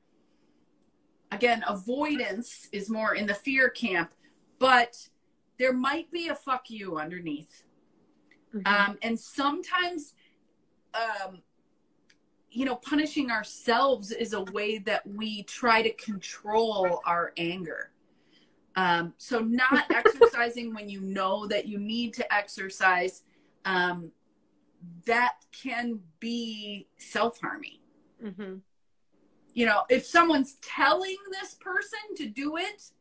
again 1.31 1.62
avoidance 1.68 2.68
is 2.72 2.88
more 2.90 3.14
in 3.14 3.27
the 3.27 3.35
fear 3.35 3.68
camp 3.68 4.11
but 4.59 5.09
there 5.59 5.73
might 5.73 6.11
be 6.11 6.29
a 6.29 6.35
fuck 6.35 6.71
you 6.71 6.99
underneath 6.99 7.64
Mhm. 8.55 8.66
um 8.66 8.99
and 9.03 9.18
sometimes 9.18 10.14
um 10.94 11.42
you 12.51 12.64
know 12.64 12.77
punishing 12.77 13.31
ourselves 13.31 14.11
is 14.11 14.33
a 14.33 14.42
way 14.42 14.79
that 14.79 15.07
we 15.07 15.42
try 15.42 15.83
to 15.83 15.92
control 15.92 17.01
our 17.05 17.33
anger 17.37 17.90
um, 18.79 19.12
so 19.18 19.40
not 19.40 19.87
exercising 19.90 20.73
when 20.73 20.88
you 20.88 21.01
know 21.01 21.49
that 21.49 21.66
you 21.66 21.79
need 21.79 22.14
to 22.14 22.33
exercise, 22.33 23.25
um, 23.64 24.12
that 25.05 25.35
can 25.51 25.99
be 26.21 26.87
self-harming. 26.97 27.81
Mhm. 28.23 28.61
You 29.53 29.66
know, 29.66 29.83
if 29.88 30.07
someone's 30.07 30.55
telling 30.62 31.16
this 31.33 31.55
person 31.55 31.99
to 32.18 32.27
do 32.27 32.57
it, 32.57 32.92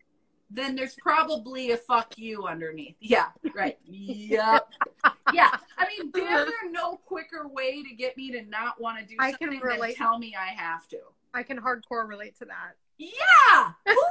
then 0.49 0.75
there's 0.75 0.95
probably 0.95 1.71
a 1.71 1.77
fuck 1.77 2.17
you 2.17 2.45
underneath. 2.45 2.95
Yeah, 2.99 3.27
right. 3.55 3.77
yep. 3.86 4.69
Yeah. 5.33 5.51
I 5.77 5.88
mean, 5.88 6.12
damn 6.13 6.45
there 6.45 6.71
no 6.71 6.97
quicker 7.05 7.47
way 7.47 7.83
to 7.83 7.95
get 7.95 8.15
me 8.15 8.31
to 8.31 8.43
not 8.43 8.79
want 8.79 8.99
to 8.99 9.05
do 9.05 9.15
I 9.19 9.33
can 9.33 9.51
something 9.51 9.79
than 9.79 9.93
tell 9.95 10.17
me 10.17 10.36
I 10.39 10.53
have 10.53 10.88
to. 10.89 10.99
I 11.33 11.43
can 11.43 11.60
hardcore 11.60 12.07
relate 12.07 12.38
to 12.39 12.45
that. 12.45 12.75
Yeah, 12.97 13.71
who 13.86 14.03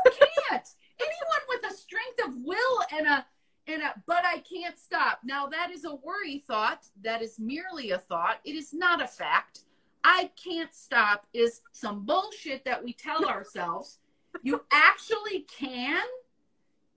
can't? 0.51 0.69
Anyone 0.99 1.43
with 1.49 1.73
a 1.73 1.75
strength 1.75 2.25
of 2.25 2.35
will 2.45 2.81
and 2.93 3.07
a 3.07 3.27
and 3.67 3.83
a 3.83 3.95
but 4.07 4.25
I 4.25 4.39
can't 4.39 4.79
stop. 4.79 5.21
Now 5.25 5.47
that 5.49 5.71
is 5.71 5.85
a 5.85 5.95
worry 5.95 6.45
thought. 6.47 6.87
That 7.03 7.23
is 7.23 7.39
merely 7.39 7.91
a 7.91 7.99
thought. 7.99 8.39
It 8.45 8.55
is 8.55 8.73
not 8.73 9.03
a 9.03 9.09
fact. 9.09 9.61
I 10.05 10.31
can't 10.43 10.73
stop 10.73 11.27
is 11.35 11.63
some 11.73 12.05
bullshit 12.05 12.65
that 12.65 12.85
we 12.85 12.93
tell 12.93 13.25
ourselves. 13.29 13.99
You 14.43 14.65
actually 14.71 15.47
can. 15.59 16.05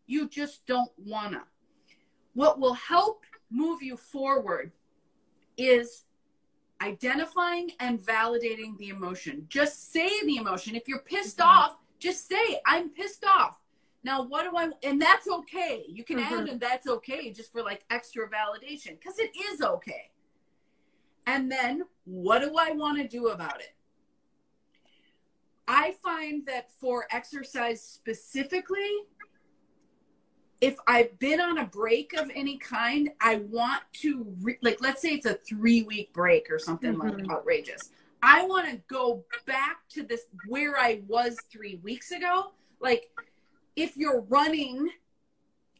You 0.10 0.28
just 0.28 0.66
don't 0.66 0.92
wanna. 0.98 1.44
What 2.34 2.60
will 2.60 2.74
help 2.74 3.24
move 3.52 3.84
you 3.84 3.96
forward 3.96 4.72
is 5.56 6.06
identifying 6.82 7.72
and 7.80 8.00
validating 8.00 8.76
the 8.80 8.90
emotion. 8.90 9.46
Just 9.50 9.92
say 9.92 10.10
the 10.26 10.38
emotion. 10.38 10.76
If 10.76 10.88
you're 10.88 11.00
pissed 11.00 11.38
Mhm. 11.38 11.46
off, 11.46 11.76
Just 12.00 12.30
say, 12.30 12.62
I'm 12.66 12.92
pissed 12.92 13.26
off. 13.26 13.60
Now, 14.06 14.22
what 14.22 14.44
do 14.50 14.56
I, 14.56 14.72
and 14.84 15.02
that's 15.02 15.28
okay. 15.28 15.84
You 15.90 16.06
can 16.06 16.18
Mhm. 16.18 16.32
add, 16.32 16.48
and 16.48 16.58
that's 16.58 16.88
okay 16.88 17.30
just 17.34 17.52
for 17.52 17.62
like 17.62 17.84
extra 17.90 18.30
validation 18.30 18.98
because 18.98 19.20
it 19.20 19.36
is 19.36 19.62
okay. 19.62 20.10
And 21.28 21.52
then, 21.52 21.84
what 22.06 22.40
do 22.40 22.56
I 22.58 22.72
want 22.72 23.00
to 23.00 23.06
do 23.06 23.28
about 23.28 23.60
it? 23.60 23.76
I 25.68 25.92
find 26.02 26.46
that 26.46 26.72
for 26.72 27.06
exercise 27.12 27.84
specifically, 27.84 29.06
if 30.62 30.76
I've 30.88 31.18
been 31.20 31.40
on 31.40 31.58
a 31.60 31.66
break 31.66 32.14
of 32.14 32.30
any 32.36 32.58
kind, 32.58 33.12
I 33.22 33.38
want 33.38 33.82
to, 34.02 34.26
re- 34.42 34.58
like, 34.62 34.82
let's 34.82 35.02
say 35.02 35.10
it's 35.10 35.26
a 35.26 35.36
three 35.36 35.84
week 35.84 36.12
break 36.14 36.52
or 36.52 36.60
something 36.60 36.96
Mhm. 36.96 37.18
like 37.20 37.30
outrageous. 37.30 37.92
I 38.22 38.46
want 38.46 38.70
to 38.70 38.78
go 38.90 39.24
back 39.46 39.88
to 39.90 40.04
this 40.04 40.26
where 40.48 40.78
I 40.78 41.02
was 41.08 41.38
three 41.50 41.76
weeks 41.76 42.12
ago. 42.12 42.54
Like, 42.82 43.10
if 43.78 43.96
you're 43.96 44.22
running 44.22 44.90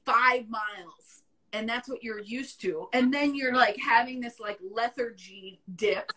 five 0.06 0.48
miles 0.50 1.24
and 1.52 1.68
that's 1.68 1.90
what 1.90 2.02
you're 2.02 2.20
used 2.22 2.62
to, 2.62 2.88
and 2.94 3.14
then 3.14 3.36
you're 3.36 3.54
like 3.56 3.78
having 3.78 4.22
this 4.22 4.40
like 4.40 4.60
lethargy 4.62 5.60
dip, 5.76 6.14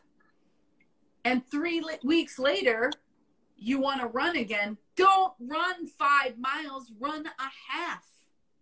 and 1.24 1.44
three 1.50 1.80
li- 1.80 1.98
weeks 2.04 2.38
later, 2.38 2.92
you 3.56 3.80
want 3.80 4.00
to 4.00 4.06
run 4.06 4.36
again, 4.36 4.78
don't 4.94 5.34
run 5.40 5.86
five 5.86 6.38
miles, 6.38 6.92
run 7.00 7.26
a 7.26 7.50
half 7.68 8.04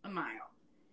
a 0.04 0.08
mile. 0.08 0.50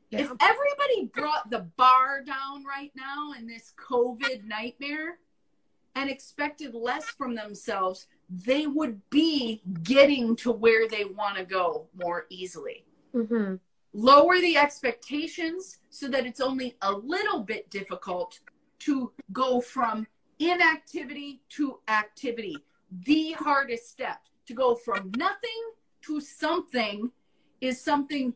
Yeah. 0.09 0.21
If 0.21 0.31
everybody 0.39 1.11
brought 1.13 1.49
the 1.49 1.67
bar 1.75 2.23
down 2.23 2.63
right 2.63 2.91
now 2.95 3.33
in 3.37 3.45
this 3.45 3.73
COVID 3.89 4.45
nightmare 4.45 5.19
and 5.95 6.09
expected 6.09 6.73
less 6.73 7.05
from 7.05 7.35
themselves, 7.35 8.07
they 8.29 8.67
would 8.67 9.01
be 9.09 9.61
getting 9.83 10.35
to 10.37 10.51
where 10.51 10.87
they 10.87 11.05
want 11.05 11.37
to 11.37 11.43
go 11.43 11.87
more 11.95 12.25
easily. 12.29 12.85
Mm-hmm. 13.13 13.55
Lower 13.93 14.39
the 14.39 14.57
expectations 14.57 15.79
so 15.89 16.07
that 16.07 16.25
it's 16.25 16.39
only 16.39 16.77
a 16.81 16.91
little 16.91 17.41
bit 17.41 17.69
difficult 17.69 18.39
to 18.79 19.11
go 19.33 19.59
from 19.59 20.07
inactivity 20.39 21.41
to 21.49 21.79
activity. 21.87 22.57
The 23.05 23.31
hardest 23.33 23.89
step 23.89 24.19
to 24.45 24.53
go 24.53 24.75
from 24.75 25.11
nothing 25.17 25.71
to 26.03 26.21
something 26.21 27.11
is 27.59 27.81
something 27.81 28.33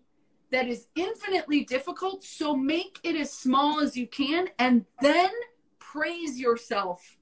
that 0.51 0.67
is 0.67 0.87
infinitely 0.95 1.63
difficult. 1.63 2.23
So 2.23 2.55
make 2.55 2.99
it 3.03 3.15
as 3.15 3.31
small 3.31 3.79
as 3.79 3.95
you 3.95 4.07
can 4.07 4.49
and 4.59 4.85
then 5.01 5.29
praise 5.79 6.39
yourself 6.39 7.17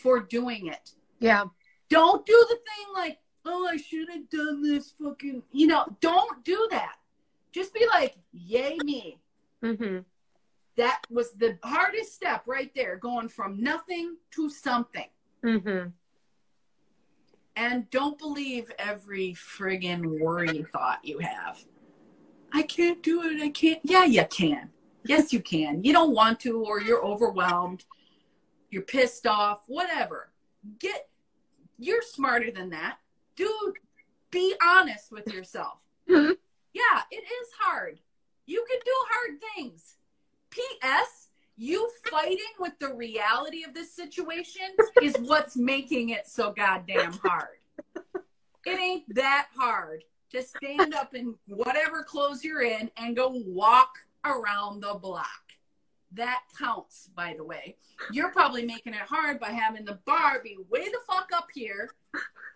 for 0.00 0.20
doing 0.20 0.66
it. 0.66 0.92
Yeah. 1.20 1.44
Don't 1.88 2.26
do 2.26 2.46
the 2.48 2.56
thing 2.56 2.94
like, 2.94 3.18
oh, 3.44 3.68
I 3.70 3.76
should 3.76 4.10
have 4.10 4.28
done 4.28 4.62
this 4.62 4.92
fucking, 5.00 5.42
you 5.52 5.68
know, 5.68 5.86
don't 6.00 6.44
do 6.44 6.66
that. 6.70 6.96
Just 7.52 7.72
be 7.72 7.86
like, 7.86 8.16
yay 8.32 8.76
me. 8.84 9.18
Mm-hmm. 9.62 10.00
That 10.76 11.00
was 11.08 11.32
the 11.32 11.58
hardest 11.62 12.14
step 12.14 12.42
right 12.46 12.70
there, 12.74 12.96
going 12.96 13.28
from 13.28 13.62
nothing 13.62 14.16
to 14.32 14.50
something. 14.50 15.08
Mm-hmm. 15.44 15.88
And 17.54 17.88
don't 17.88 18.18
believe 18.18 18.70
every 18.78 19.34
friggin' 19.34 20.20
worry 20.20 20.66
thought 20.70 21.02
you 21.02 21.20
have. 21.20 21.64
I 22.52 22.62
can't 22.62 23.02
do 23.02 23.22
it. 23.22 23.42
I 23.42 23.50
can't. 23.50 23.80
Yeah, 23.82 24.04
you 24.04 24.24
can. 24.24 24.70
Yes, 25.04 25.32
you 25.32 25.40
can. 25.40 25.84
You 25.84 25.92
don't 25.92 26.14
want 26.14 26.40
to, 26.40 26.64
or 26.64 26.80
you're 26.80 27.04
overwhelmed. 27.04 27.84
You're 28.70 28.82
pissed 28.82 29.26
off, 29.26 29.62
whatever. 29.66 30.30
Get, 30.78 31.08
you're 31.78 32.02
smarter 32.02 32.50
than 32.50 32.70
that. 32.70 32.98
Dude, 33.36 33.76
be 34.30 34.54
honest 34.62 35.12
with 35.12 35.32
yourself. 35.32 35.80
Mhm. 36.08 36.36
Yeah, 36.72 37.02
it 37.10 37.24
is 37.24 37.48
hard. 37.58 38.00
You 38.46 38.64
can 38.68 38.78
do 38.84 38.92
hard 39.08 39.40
things. 39.54 39.96
P.S. 40.50 41.28
You 41.56 41.90
fighting 42.10 42.38
with 42.58 42.78
the 42.78 42.92
reality 42.92 43.64
of 43.64 43.72
this 43.74 43.92
situation 43.94 44.62
is 45.00 45.16
what's 45.20 45.56
making 45.56 46.10
it 46.10 46.26
so 46.26 46.52
goddamn 46.52 47.12
hard. 47.22 47.58
It 48.66 48.78
ain't 48.78 49.14
that 49.14 49.48
hard 49.56 50.04
to 50.36 50.42
stand 50.42 50.94
up 50.94 51.14
in 51.14 51.34
whatever 51.46 52.02
clothes 52.02 52.44
you're 52.44 52.62
in 52.62 52.90
and 52.96 53.16
go 53.16 53.42
walk 53.46 53.98
around 54.24 54.80
the 54.80 54.94
block. 54.94 55.26
That 56.12 56.42
counts, 56.58 57.10
by 57.14 57.34
the 57.36 57.44
way. 57.44 57.76
You're 58.12 58.30
probably 58.30 58.64
making 58.64 58.94
it 58.94 59.00
hard 59.00 59.40
by 59.40 59.50
having 59.50 59.84
the 59.84 59.98
bar 60.06 60.40
be 60.42 60.56
way 60.70 60.84
the 60.84 60.98
fuck 61.06 61.30
up 61.34 61.48
here. 61.52 61.90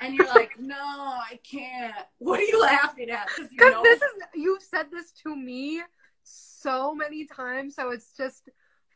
And 0.00 0.14
you're 0.14 0.28
like, 0.28 0.52
no, 0.58 0.76
I 0.76 1.38
can't. 1.42 1.94
What 2.18 2.40
are 2.40 2.44
you 2.44 2.60
laughing 2.60 3.10
at? 3.10 3.28
Because 3.28 3.50
you 3.50 3.58
Because 3.58 3.74
know 3.74 3.82
this 3.82 4.00
is 4.00 4.22
you've 4.34 4.62
said 4.62 4.86
this 4.90 5.12
to 5.24 5.36
me 5.36 5.82
so 6.22 6.94
many 6.94 7.26
times, 7.26 7.74
so 7.74 7.90
it's 7.90 8.12
just 8.16 8.48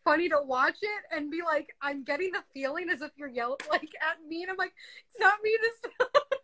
funny 0.04 0.28
to 0.28 0.38
watch 0.44 0.76
it 0.80 1.16
and 1.16 1.30
be 1.30 1.40
like, 1.42 1.74
I'm 1.82 2.04
getting 2.04 2.32
the 2.32 2.42
feeling 2.52 2.88
as 2.90 3.02
if 3.02 3.10
you're 3.16 3.28
yelling 3.28 3.58
like 3.70 3.90
at 4.00 4.26
me, 4.26 4.42
and 4.42 4.50
I'm 4.50 4.56
like, 4.56 4.72
it's 5.10 5.20
not 5.20 5.34
me 5.42 5.56
this. 5.60 5.92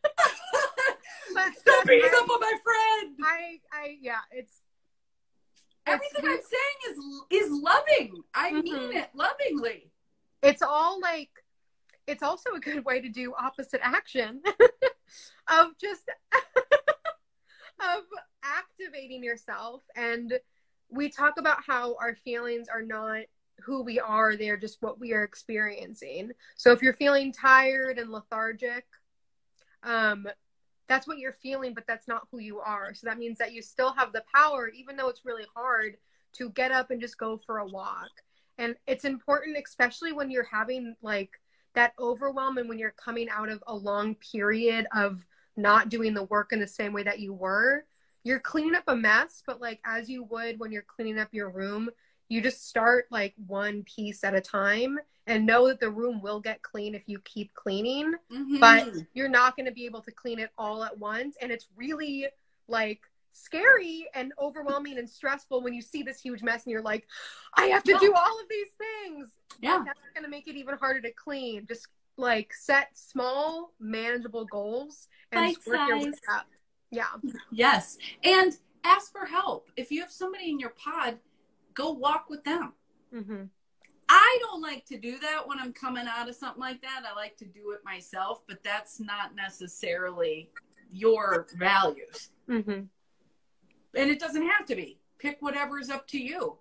but 1.35 1.55
Stop 1.57 1.87
beating 1.87 2.11
I, 2.13 2.21
up 2.23 2.31
on 2.31 2.41
my 2.41 2.55
friend. 2.63 3.17
I, 3.23 3.61
I, 3.73 3.97
yeah, 4.01 4.19
it's 4.31 4.57
Everything 5.87 6.25
we- 6.25 6.31
I'm 6.33 6.41
saying 6.41 6.97
is 7.31 7.43
is 7.43 7.51
loving. 7.53 8.23
I 8.35 8.53
mean 8.53 8.91
Mhm. 8.93 8.95
it 8.97 9.11
lovingly. 9.15 9.91
it's 10.43 10.63
all 10.63 11.01
like 11.01 11.31
it's 12.07 12.23
also 12.23 12.51
a 12.55 12.61
good 12.61 12.85
way 12.85 13.01
to 13.01 13.09
do 13.09 13.35
opposite 13.35 13.81
action 13.83 14.43
of 15.49 15.77
just 15.81 16.09
of 17.81 18.03
activating 18.43 19.23
yourself 19.25 19.83
and 19.97 20.39
we 20.91 21.09
talk 21.09 21.39
about 21.39 21.59
how 21.67 21.95
our 22.01 22.15
feelings 22.17 22.69
are 22.69 22.83
not 22.83 23.23
who 23.61 23.83
we 23.83 23.99
are 24.01 24.37
they're 24.37 24.57
just 24.57 24.81
what 24.83 24.99
we 24.99 25.13
are 25.13 25.23
experiencing 25.25 26.31
so 26.57 26.73
if 26.73 26.83
you're 26.83 26.93
feeling 26.95 27.33
tired 27.33 27.99
and 27.99 28.11
lethargic 28.11 28.85
um 29.83 30.27
that's 30.91 31.07
what 31.07 31.19
you're 31.19 31.33
feeling 31.33 31.73
but 31.73 31.87
that's 31.87 32.09
not 32.09 32.27
who 32.31 32.41
you 32.41 32.59
are. 32.59 32.93
So 32.93 33.07
that 33.07 33.19
means 33.19 33.39
that 33.39 33.53
you 33.53 33.63
still 33.63 33.93
have 33.93 34.13
the 34.13 34.25
power 34.35 34.69
even 34.69 34.97
though 34.97 35.09
it's 35.09 35.25
really 35.25 35.47
hard 35.55 35.97
to 36.35 36.51
get 36.51 36.73
up 36.73 36.91
and 36.91 37.01
just 37.01 37.17
go 37.17 37.39
for 37.39 37.59
a 37.59 37.67
walk. 37.67 38.11
And 38.59 38.75
it's 38.87 39.05
important 39.05 39.57
especially 39.65 40.13
when 40.13 40.31
you're 40.31 40.45
having 40.51 40.97
like 41.01 41.31
that 41.75 41.93
overwhelm 41.99 42.59
and 42.59 42.69
when 42.69 42.79
you're 42.81 42.91
coming 42.91 43.29
out 43.31 43.49
of 43.49 43.63
a 43.69 43.75
long 43.75 44.17
period 44.17 44.87
of 44.95 45.25
not 45.57 45.89
doing 45.89 46.13
the 46.13 46.25
work 46.25 46.53
in 46.53 46.59
the 46.59 46.67
same 46.67 46.93
way 46.93 47.05
that 47.05 47.21
you 47.21 47.33
were 47.33 47.85
you're 48.25 48.41
cleaning 48.41 48.75
up 48.75 48.85
a 48.89 48.97
mess 48.97 49.43
but 49.47 49.61
like 49.61 49.81
as 49.85 50.09
you 50.09 50.25
would 50.25 50.59
when 50.59 50.73
you're 50.73 50.83
cleaning 50.83 51.19
up 51.19 51.29
your 51.33 51.51
room 51.51 51.89
you 52.29 52.41
just 52.41 52.69
start 52.69 53.07
like 53.11 53.35
one 53.47 53.83
piece 53.85 54.25
at 54.25 54.35
a 54.35 54.41
time 54.41 54.99
and 55.31 55.47
know 55.47 55.69
that 55.69 55.81
the 55.81 55.91
room 55.91 56.21
will 56.21 56.41
get 56.41 56.61
clean 56.63 56.95
if 56.95 57.03
you 57.07 57.19
keep 57.21 57.53
cleaning 57.55 58.13
but 58.61 58.85
Mhm. 58.89 59.07
you're 59.15 59.29
not 59.29 59.57
going 59.57 59.67
to 59.67 59.73
be 59.73 59.85
able 59.87 60.03
to 60.03 60.11
clean 60.11 60.39
it 60.39 60.51
all 60.59 60.83
at 60.85 60.99
once 60.99 61.37
and 61.41 61.51
it's 61.53 61.69
really 61.77 62.27
like 62.69 63.01
scary 63.33 64.09
and 64.15 64.33
overwhelming 64.41 64.99
and 64.99 65.09
stressful 65.09 65.63
when 65.63 65.73
you 65.73 65.81
see 65.83 66.03
this 66.03 66.21
huge 66.21 66.43
mess 66.43 66.65
and 66.65 66.73
you're 66.73 66.83
like 66.83 67.07
i 67.55 67.67
have 67.67 67.85
to 67.85 67.93
Yeah. 67.93 67.99
do 68.07 68.13
all 68.13 68.41
of 68.43 68.49
these 68.49 68.73
things 68.85 69.29
yeah. 69.61 69.83
that's 69.87 70.03
going 70.15 70.25
to 70.25 70.31
make 70.31 70.49
it 70.49 70.57
even 70.57 70.77
harder 70.77 71.01
to 71.03 71.13
clean 71.13 71.67
just 71.67 71.87
like 72.17 72.53
set 72.53 72.89
small 72.97 73.73
manageable 73.79 74.45
goals 74.47 75.09
and 75.33 75.57
work 75.67 75.79
your 75.89 75.99
way 75.99 76.13
up 76.37 76.47
yeah 76.91 77.07
Yes. 77.53 77.99
And 78.25 78.59
ask 78.83 79.13
for 79.13 79.25
help. 79.27 79.71
If 79.77 79.93
you 79.93 80.01
have 80.01 80.11
somebody 80.11 80.51
in 80.51 80.59
your 80.59 80.71
pod, 80.71 81.19
go 81.75 81.93
walk 81.93 82.29
with 82.29 82.43
them. 82.45 82.73
mm-hmm. 83.15 83.45
I 84.13 84.39
don't 84.41 84.61
like 84.61 84.85
to 84.87 84.99
do 84.99 85.21
that 85.21 85.47
when 85.47 85.61
I'm 85.61 85.73
coming 85.73 86.07
out 86.09 86.29
of 86.29 86.35
something 86.35 86.61
like 86.61 86.83
that. 86.83 87.05
I 87.09 87.15
like 87.15 87.37
to 87.37 87.45
do 87.45 87.71
it 87.71 87.81
myself, 87.85 88.43
but 88.49 88.61
that's 88.65 88.99
not 88.99 89.37
necessarily 89.37 90.51
your 90.91 91.47
values. 91.57 92.31
Mm-hmm. 92.49 92.81
and 93.95 94.11
it 94.11 94.19
doesn't 94.19 94.49
have 94.49 94.67
to 94.67 94.75
be. 94.75 94.99
Pick 95.19 95.37
whatever's 95.39 95.91
up 95.91 96.09
to 96.09 96.19
you. 96.19 96.59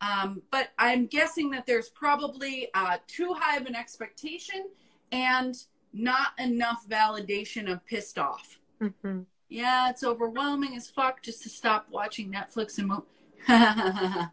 Um, 0.00 0.42
but 0.50 0.70
I'm 0.76 1.06
guessing 1.06 1.50
that 1.50 1.66
there's 1.66 1.88
probably 1.88 2.68
uh, 2.74 2.96
too 3.06 3.34
high 3.38 3.58
of 3.58 3.66
an 3.66 3.76
expectation 3.76 4.68
and 5.12 5.54
not 5.92 6.32
enough 6.36 6.84
validation 6.88 7.70
of 7.70 7.86
pissed 7.86 8.18
off. 8.18 8.58
Mm-hmm. 8.82 9.20
Yeah, 9.48 9.88
it's 9.90 10.02
overwhelming 10.02 10.74
as 10.76 10.88
fuck 10.88 11.22
just 11.22 11.44
to 11.44 11.48
stop 11.48 11.86
watching 11.90 12.32
Netflix 12.32 12.78
and 12.78 12.88
mo- 12.88 13.06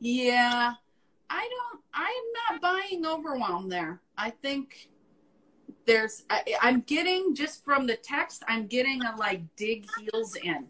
yeah, 0.00 0.72
I 1.30 1.48
don't. 1.48 1.80
I'm 1.92 2.52
not 2.52 2.60
buying 2.60 3.06
overwhelm 3.06 3.68
there. 3.68 4.00
I 4.16 4.30
think 4.30 4.88
there's. 5.86 6.24
I, 6.30 6.42
I'm 6.62 6.80
getting 6.82 7.34
just 7.34 7.64
from 7.64 7.86
the 7.86 7.96
text. 7.96 8.42
I'm 8.48 8.66
getting 8.66 9.02
a 9.02 9.16
like 9.16 9.42
dig 9.56 9.86
heels 9.98 10.36
in 10.36 10.66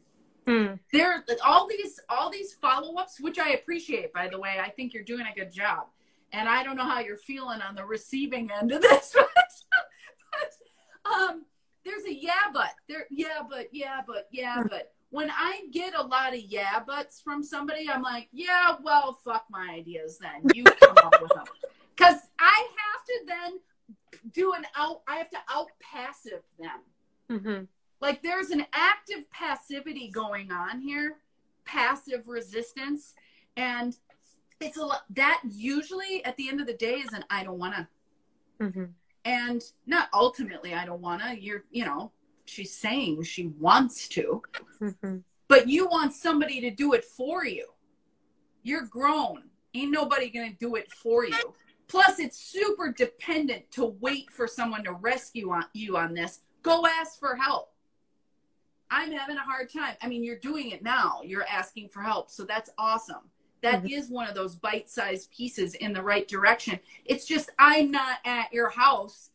Mm. 0.47 0.79
there 0.93 1.25
all 1.43 1.67
these 1.67 1.99
all 2.11 2.29
these 2.29 2.53
follow-ups 2.53 3.19
which 3.19 3.39
i 3.39 3.53
appreciate 3.53 4.13
by 4.13 4.29
the 4.29 4.39
way 4.39 4.59
i 4.63 4.69
think 4.69 4.93
you're 4.93 5.03
doing 5.03 5.25
a 5.27 5.35
good 5.35 5.51
job 5.51 5.87
and 6.35 6.47
i 6.51 6.63
don't 6.63 6.77
know 6.77 6.85
how 6.85 7.01
you're 7.01 7.17
feeling 7.17 7.63
on 7.63 7.75
the 7.75 7.83
receiving 7.83 8.51
end 8.51 8.71
of 8.71 8.83
this 8.89 9.15
but, 9.17 11.11
um 11.11 11.47
there's 11.85 12.05
a 12.05 12.15
yeah, 12.15 12.33
but 12.53 12.71
there, 12.89 13.07
yeah, 13.11 13.41
but 13.49 13.69
yeah, 13.73 14.01
but 14.07 14.27
yeah, 14.31 14.63
but 14.69 14.94
when 15.15 15.31
I 15.31 15.61
get 15.71 15.95
a 15.97 16.03
lot 16.03 16.35
of 16.35 16.41
yeah 16.41 16.81
buts 16.81 17.21
from 17.21 17.45
somebody, 17.45 17.89
I'm 17.89 18.03
like, 18.03 18.27
yeah, 18.33 18.75
well, 18.83 19.17
fuck 19.25 19.45
my 19.49 19.71
ideas 19.73 20.19
then. 20.19 20.51
You 20.53 20.65
come 20.65 20.97
up 21.05 21.23
with 21.23 21.31
them. 21.31 21.45
Because 21.95 22.17
I 22.41 22.69
have 22.79 23.05
to 23.07 23.21
then 23.29 23.61
do 24.33 24.55
an 24.55 24.67
out, 24.77 25.03
I 25.07 25.15
have 25.15 25.31
to 25.31 25.37
out 25.49 25.69
passive 25.81 26.43
them. 26.59 26.81
Mm-hmm. 27.31 27.65
Like 28.01 28.25
there's 28.25 28.51
an 28.51 28.67
active 28.73 29.31
passivity 29.31 30.09
going 30.09 30.51
on 30.51 30.81
here, 30.81 31.19
passive 31.65 32.27
resistance. 32.27 33.15
And 33.57 33.97
it's 34.61 34.79
a 34.79 34.85
lot 34.85 35.05
that 35.11 35.43
usually 35.49 36.25
at 36.25 36.37
the 36.37 36.49
end 36.49 36.61
of 36.61 36.67
the 36.67 36.75
day 36.75 36.95
is 36.95 37.13
an 37.13 37.25
I 37.31 37.45
don't 37.45 37.61
want 37.61 37.77
to. 37.77 37.87
Mm-hmm. 38.61 38.85
And 39.25 39.63
not 39.87 40.09
ultimately, 40.13 40.75
I 40.75 40.85
don't 40.85 41.01
want 41.01 41.23
to. 41.23 41.41
You're, 41.41 41.63
you 41.71 41.85
know, 41.85 42.11
she's 42.45 42.75
saying 42.75 43.23
she 43.25 43.47
wants 43.59 44.09
to 44.09 44.43
Mm-hmm. 44.81 45.19
but 45.49 45.69
you 45.69 45.87
want 45.87 46.13
somebody 46.13 46.61
to 46.61 46.71
do 46.71 46.93
it 46.95 47.05
for 47.05 47.45
you. 47.47 47.67
You're 48.63 48.83
grown. 48.87 49.45
Ain't 49.73 49.91
nobody 49.93 50.29
going 50.31 50.51
to 50.53 50.59
do 50.59 50.75
it 50.75 50.91
for 50.93 51.25
you. 51.25 51.55
Plus, 51.89 52.19
it's 52.19 52.37
super 52.39 52.91
dependent 52.93 53.71
to 53.73 53.85
wait 54.01 54.31
for 54.31 54.47
someone 54.47 54.83
to 54.85 54.93
rescue 54.93 55.51
on, 55.51 55.65
you 55.73 55.97
on 55.97 56.13
this. 56.15 56.41
Go 56.63 56.87
ask 56.87 57.19
for 57.19 57.37
help. 57.37 57.73
I'm 58.91 59.13
having 59.13 59.37
a 59.37 59.41
hard 59.43 59.71
time. 59.73 59.95
I 60.03 60.09
mean, 60.09 60.25
you're 60.25 60.39
doing 60.39 60.71
it 60.71 60.83
now. 60.83 61.21
You're 61.25 61.47
asking 61.47 61.89
for 61.91 62.01
help. 62.03 62.31
So 62.31 62.45
that's 62.45 62.71
awesome. 62.79 63.31
That 63.63 63.89
is 63.91 64.09
Mhm. 64.09 64.13
one 64.13 64.29
of 64.29 64.35
those 64.35 64.57
bite 64.57 64.91
sized 64.91 65.31
pieces 65.31 65.75
in 65.75 65.93
the 65.93 66.03
right 66.03 66.27
direction. 66.29 66.81
It's 67.05 67.25
just, 67.27 67.51
I'm 67.59 67.91
not 67.91 68.19
at 68.25 68.53
your 68.53 68.71
house 68.71 69.31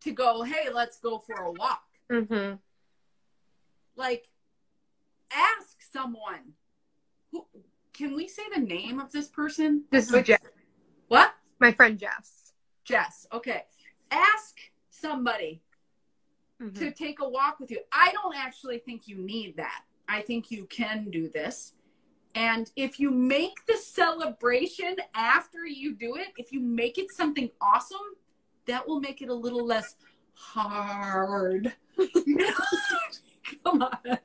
to 0.00 0.12
go, 0.12 0.42
hey, 0.42 0.70
let's 0.72 0.98
go 0.98 1.18
for 1.18 1.34
a 1.42 1.52
walk 1.52 1.82
Mm-hmm. 2.10 2.54
like 3.96 4.26
ask 5.32 5.76
someone. 5.92 6.54
Who 7.32 7.46
can 7.92 8.14
we 8.16 8.28
say 8.28 8.42
the 8.54 8.60
name 8.60 8.98
of 8.98 9.12
this 9.12 9.28
person? 9.28 9.84
This 9.90 10.10
is 10.12 10.26
Jess, 10.26 10.40
what? 11.08 11.34
My 11.58 11.72
friend 11.72 11.98
Jess. 11.98 12.52
jess 12.84 13.26
okay. 13.32 13.64
Ask 14.10 14.58
somebody 14.88 15.60
Mhm. 16.60 16.74
to 16.78 16.90
take 16.92 17.20
a 17.20 17.28
walk 17.28 17.60
with 17.60 17.70
you. 17.70 17.80
I 17.92 18.10
don't 18.12 18.34
actually 18.34 18.78
think 18.78 19.06
you 19.06 19.16
need 19.18 19.56
that. 19.56 19.84
I 20.08 20.22
think 20.22 20.50
you 20.50 20.64
can 20.66 21.10
do 21.10 21.28
this. 21.28 21.74
And 22.34 22.70
if 22.76 22.98
you 22.98 23.10
make 23.10 23.66
the 23.66 23.76
celebration 23.76 24.96
after 25.14 25.66
you 25.66 25.94
do 25.94 26.16
it 26.16 26.28
if 26.38 26.52
you 26.52 26.60
make 26.60 26.96
it 26.98 27.10
something 27.10 27.50
awesome 27.60 28.16
that 28.66 28.86
will 28.86 29.00
make 29.00 29.20
it 29.22 29.28
a 29.28 29.34
little 29.34 29.64
less 29.66 29.96
hard. 30.38 31.74
Come 33.64 33.82
on. 33.82 34.18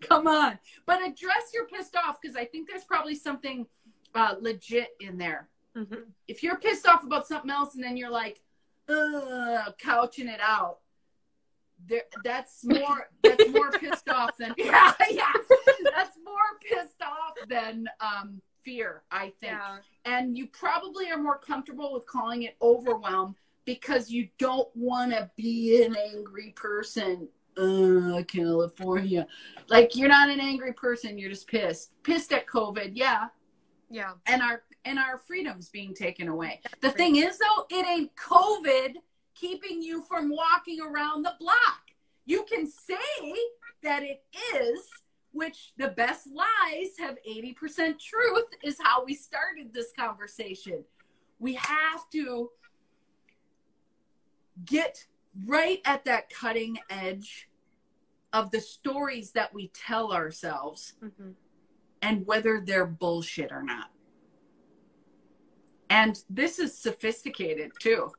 Come 0.00 0.26
on. 0.26 0.58
But 0.86 1.00
address 1.02 1.50
your 1.52 1.66
pissed 1.66 1.96
off 1.96 2.18
because 2.20 2.36
i 2.36 2.44
think 2.44 2.68
there's 2.68 2.84
probably 2.84 3.14
something 3.14 3.66
uh, 4.14 4.34
legit 4.40 4.90
in 5.00 5.18
there. 5.18 5.48
Mhm. 5.76 6.04
if 6.26 6.42
you're 6.42 6.56
pissed 6.58 6.86
off 6.88 7.04
about 7.04 7.26
something 7.28 7.50
else 7.50 7.74
and 7.74 7.84
then 7.84 7.96
you're 7.96 8.10
like 8.10 8.40
Ugh, 8.88 9.74
couching 9.78 10.26
it 10.28 10.40
out 10.40 10.78
there 11.86 12.02
that's 12.24 12.64
more 12.64 13.10
that's 13.22 13.48
more 13.50 13.70
pissed 13.72 14.08
off 14.08 14.36
than 14.38 14.54
yeah 14.58 14.92
yeah. 15.10 15.32
That's 15.94 16.16
more 16.24 16.58
pissed 16.68 17.00
off 17.02 17.34
than 17.48 17.86
um 18.00 18.40
fear 18.62 19.02
i 19.12 19.24
think. 19.40 19.52
Yeah. 19.52 19.76
and 20.04 20.36
you 20.36 20.46
probably 20.48 21.10
are 21.10 21.18
more 21.18 21.38
comfortable 21.38 21.92
with 21.92 22.06
calling 22.06 22.42
it 22.42 22.56
overwhelm 22.62 23.36
because 23.68 24.10
you 24.10 24.26
don't 24.38 24.68
want 24.74 25.12
to 25.12 25.30
be 25.36 25.84
an 25.84 25.94
angry 26.14 26.54
person 26.56 27.28
uh 27.58 28.22
california 28.26 29.26
like 29.68 29.94
you're 29.94 30.08
not 30.08 30.30
an 30.30 30.40
angry 30.40 30.72
person 30.72 31.18
you're 31.18 31.28
just 31.28 31.46
pissed 31.46 31.92
pissed 32.02 32.32
at 32.32 32.46
covid 32.46 32.92
yeah 32.94 33.26
Yeah. 33.90 34.12
and 34.26 34.40
our 34.40 34.62
and 34.86 34.98
our 34.98 35.18
freedoms 35.18 35.68
being 35.68 35.92
taken 35.92 36.28
away. 36.28 36.60
The 36.80 36.90
thing 36.90 37.16
is 37.16 37.38
though, 37.38 37.66
it 37.68 37.86
ain't 37.86 38.10
COVID 38.16 38.94
keeping 39.34 39.82
you 39.82 40.02
from 40.08 40.30
walking 40.30 40.80
around 40.80 41.24
the 41.24 41.34
block. 41.38 41.82
You 42.24 42.44
can 42.44 42.66
say 42.66 43.34
that 43.82 44.02
it 44.02 44.22
is, 44.56 44.80
which 45.32 45.72
the 45.76 45.88
best 45.88 46.26
lies 46.32 46.90
have 46.98 47.18
80% 47.28 47.98
truth 47.98 48.46
is 48.62 48.78
how 48.82 49.04
we 49.04 49.14
started 49.14 49.74
this 49.74 49.92
conversation. 49.98 50.84
We 51.38 51.54
have 51.54 52.08
to 52.12 52.50
get 54.64 55.06
right 55.46 55.80
at 55.84 56.04
that 56.04 56.30
cutting 56.30 56.78
edge 56.90 57.48
of 58.32 58.50
the 58.50 58.60
stories 58.60 59.32
that 59.32 59.52
we 59.54 59.68
tell 59.68 60.12
ourselves 60.12 60.94
Mm-hmm. 61.02 61.30
and 62.02 62.26
whether 62.26 62.60
they're 62.64 62.86
bullshit 62.86 63.50
or 63.52 63.62
not. 63.62 63.90
And 65.90 66.22
this 66.28 66.58
is 66.58 66.76
sophisticated 66.76 67.72
too. 67.80 68.12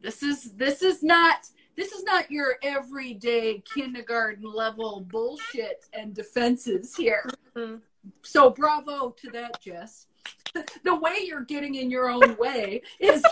This 0.00 0.22
is 0.22 0.52
this 0.52 0.82
is 0.82 1.02
not 1.02 1.48
this 1.76 1.92
is 1.92 2.04
not 2.04 2.30
your 2.30 2.56
everyday 2.62 3.62
kindergarten 3.74 4.44
level 4.52 5.00
bullshit 5.08 5.84
and 5.92 6.14
defenses 6.14 6.94
here. 6.96 7.28
Mhm. 7.56 7.80
So 8.22 8.50
bravo 8.50 9.10
to 9.10 9.30
that, 9.32 9.60
Jess. 9.60 10.06
The 10.84 10.94
way 10.94 11.18
you're 11.24 11.44
getting 11.44 11.74
in 11.74 11.90
your 11.90 12.08
own 12.08 12.36
way 12.38 12.82
is 13.00 13.22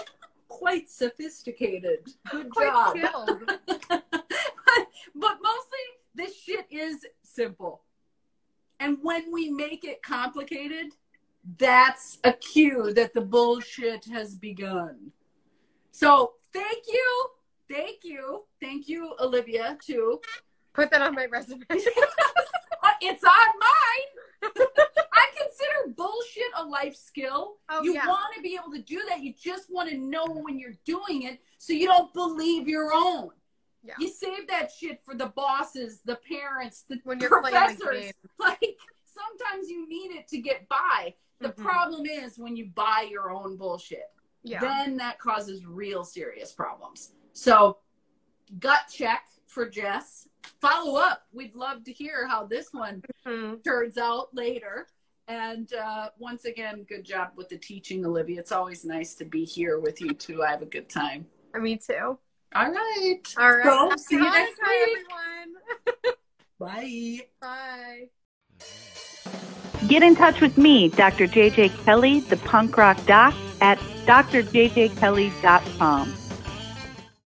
quite 0.58 0.88
sophisticated. 0.88 2.08
Good 2.30 2.50
job. 2.58 2.96
skilled. 2.96 3.42
but 3.68 5.38
mostly 5.42 5.84
this 6.14 6.36
shit 6.38 6.66
is 6.70 7.04
simple. 7.22 7.82
And 8.80 8.98
when 9.02 9.32
we 9.32 9.50
make 9.50 9.84
it 9.84 10.02
complicated, 10.02 10.92
that's 11.58 12.18
a 12.24 12.32
cue 12.32 12.92
that 12.94 13.14
the 13.14 13.20
bullshit 13.20 14.04
has 14.06 14.34
begun. 14.34 15.12
So 15.92 16.32
thank 16.52 16.84
you. 16.88 17.26
Thank 17.68 18.04
you. 18.04 18.44
Thank 18.60 18.88
you, 18.88 19.14
Olivia, 19.20 19.76
too. 19.84 20.20
Put 20.72 20.90
that 20.90 21.02
on 21.02 21.14
my 21.14 21.26
resume. 21.26 21.64
It's 23.01 23.22
on 23.25 23.46
mine. 23.61 24.53
I 25.12 25.27
consider 25.37 25.94
bullshit 25.96 26.44
a 26.57 26.64
life 26.64 26.94
skill. 26.94 27.57
Oh, 27.68 27.83
you 27.83 27.94
yeah. 27.94 28.07
want 28.07 28.35
to 28.37 28.42
be 28.42 28.59
able 28.61 28.72
to 28.72 28.83
do 28.83 29.03
that. 29.09 29.22
You 29.22 29.35
just 29.38 29.70
want 29.70 29.90
to 29.90 29.96
know 29.96 30.27
when 30.27 30.59
you're 30.59 30.77
doing 30.85 31.22
it 31.22 31.40
so 31.59 31.72
you 31.72 31.87
don't 31.87 32.12
believe 32.14 32.68
your 32.68 32.92
own. 32.94 33.31
Yeah. 33.83 33.94
You 33.99 34.09
save 34.09 34.49
that 34.49 34.70
shit 34.72 35.01
for 35.05 35.14
the 35.14 35.27
bosses, 35.27 36.01
the 36.05 36.16
parents, 36.29 36.85
the 36.88 36.99
When 37.05 37.20
you're 37.20 37.31
professors. 37.31 38.12
Like 38.38 38.77
sometimes 39.05 39.68
you 39.68 39.88
need 39.88 40.12
it 40.12 40.29
to 40.29 40.38
get 40.38 40.68
by. 40.68 41.14
The 41.40 41.51
Mhm. 41.51 41.57
problem 41.57 42.07
is 42.07 42.38
when 42.38 42.57
you 42.57 42.66
buy 42.66 43.07
your 43.11 43.31
own 43.31 43.57
bullshit. 43.57 44.11
Yeah. 44.42 44.61
Then 44.61 44.96
that 44.99 45.18
causes 45.18 45.66
real 45.66 46.05
serious 46.05 46.53
problems. 46.53 47.12
So 47.33 47.79
gut 48.61 48.83
check 48.92 49.25
for 49.56 49.68
Jess. 49.68 50.28
Follow 50.60 51.00
up. 51.00 51.22
We'd 51.32 51.56
love 51.56 51.82
to 51.84 51.92
hear 51.92 52.26
how 52.28 52.44
this 52.46 52.72
one 52.74 53.02
Mhm. 53.26 53.64
turns 53.64 53.96
out 53.96 54.28
later. 54.34 54.86
And 55.28 55.72
uh, 55.72 56.10
once 56.18 56.44
again, 56.44 56.84
good 56.86 57.04
job 57.04 57.30
with 57.36 57.48
the 57.48 57.56
teaching, 57.56 58.04
Olivia. 58.04 58.38
It's 58.40 58.52
always 58.52 58.84
nice 58.84 59.14
to 59.14 59.24
be 59.24 59.46
here 59.46 59.80
with 59.80 59.98
you 60.02 60.12
too. 60.12 60.44
I 60.44 60.50
have 60.50 60.60
a 60.60 60.66
good 60.66 60.90
time. 60.90 61.26
Me 61.58 61.78
too. 61.78 62.18
All 62.54 62.70
right. 62.70 63.20
All 63.38 63.56
right. 63.56 63.64
So, 63.64 63.88
Happy 63.88 64.02
see 64.02 64.16
you 64.16 64.24
next 64.24 64.60
Hanukkah, 64.60 64.86
week. 64.86 65.06
everyone. 66.60 66.60
Bye. 66.60 67.20
Bye. 67.40 68.10
Get 69.88 70.02
in 70.02 70.14
touch 70.16 70.42
with 70.42 70.58
me, 70.58 70.88
Dr. 70.90 71.26
JJ 71.26 71.70
Kelly, 71.84 72.20
the 72.20 72.36
punk 72.38 72.76
rock 72.76 72.98
doc, 73.06 73.34
at 73.62 73.78
drjjkelly.com. 74.04 76.14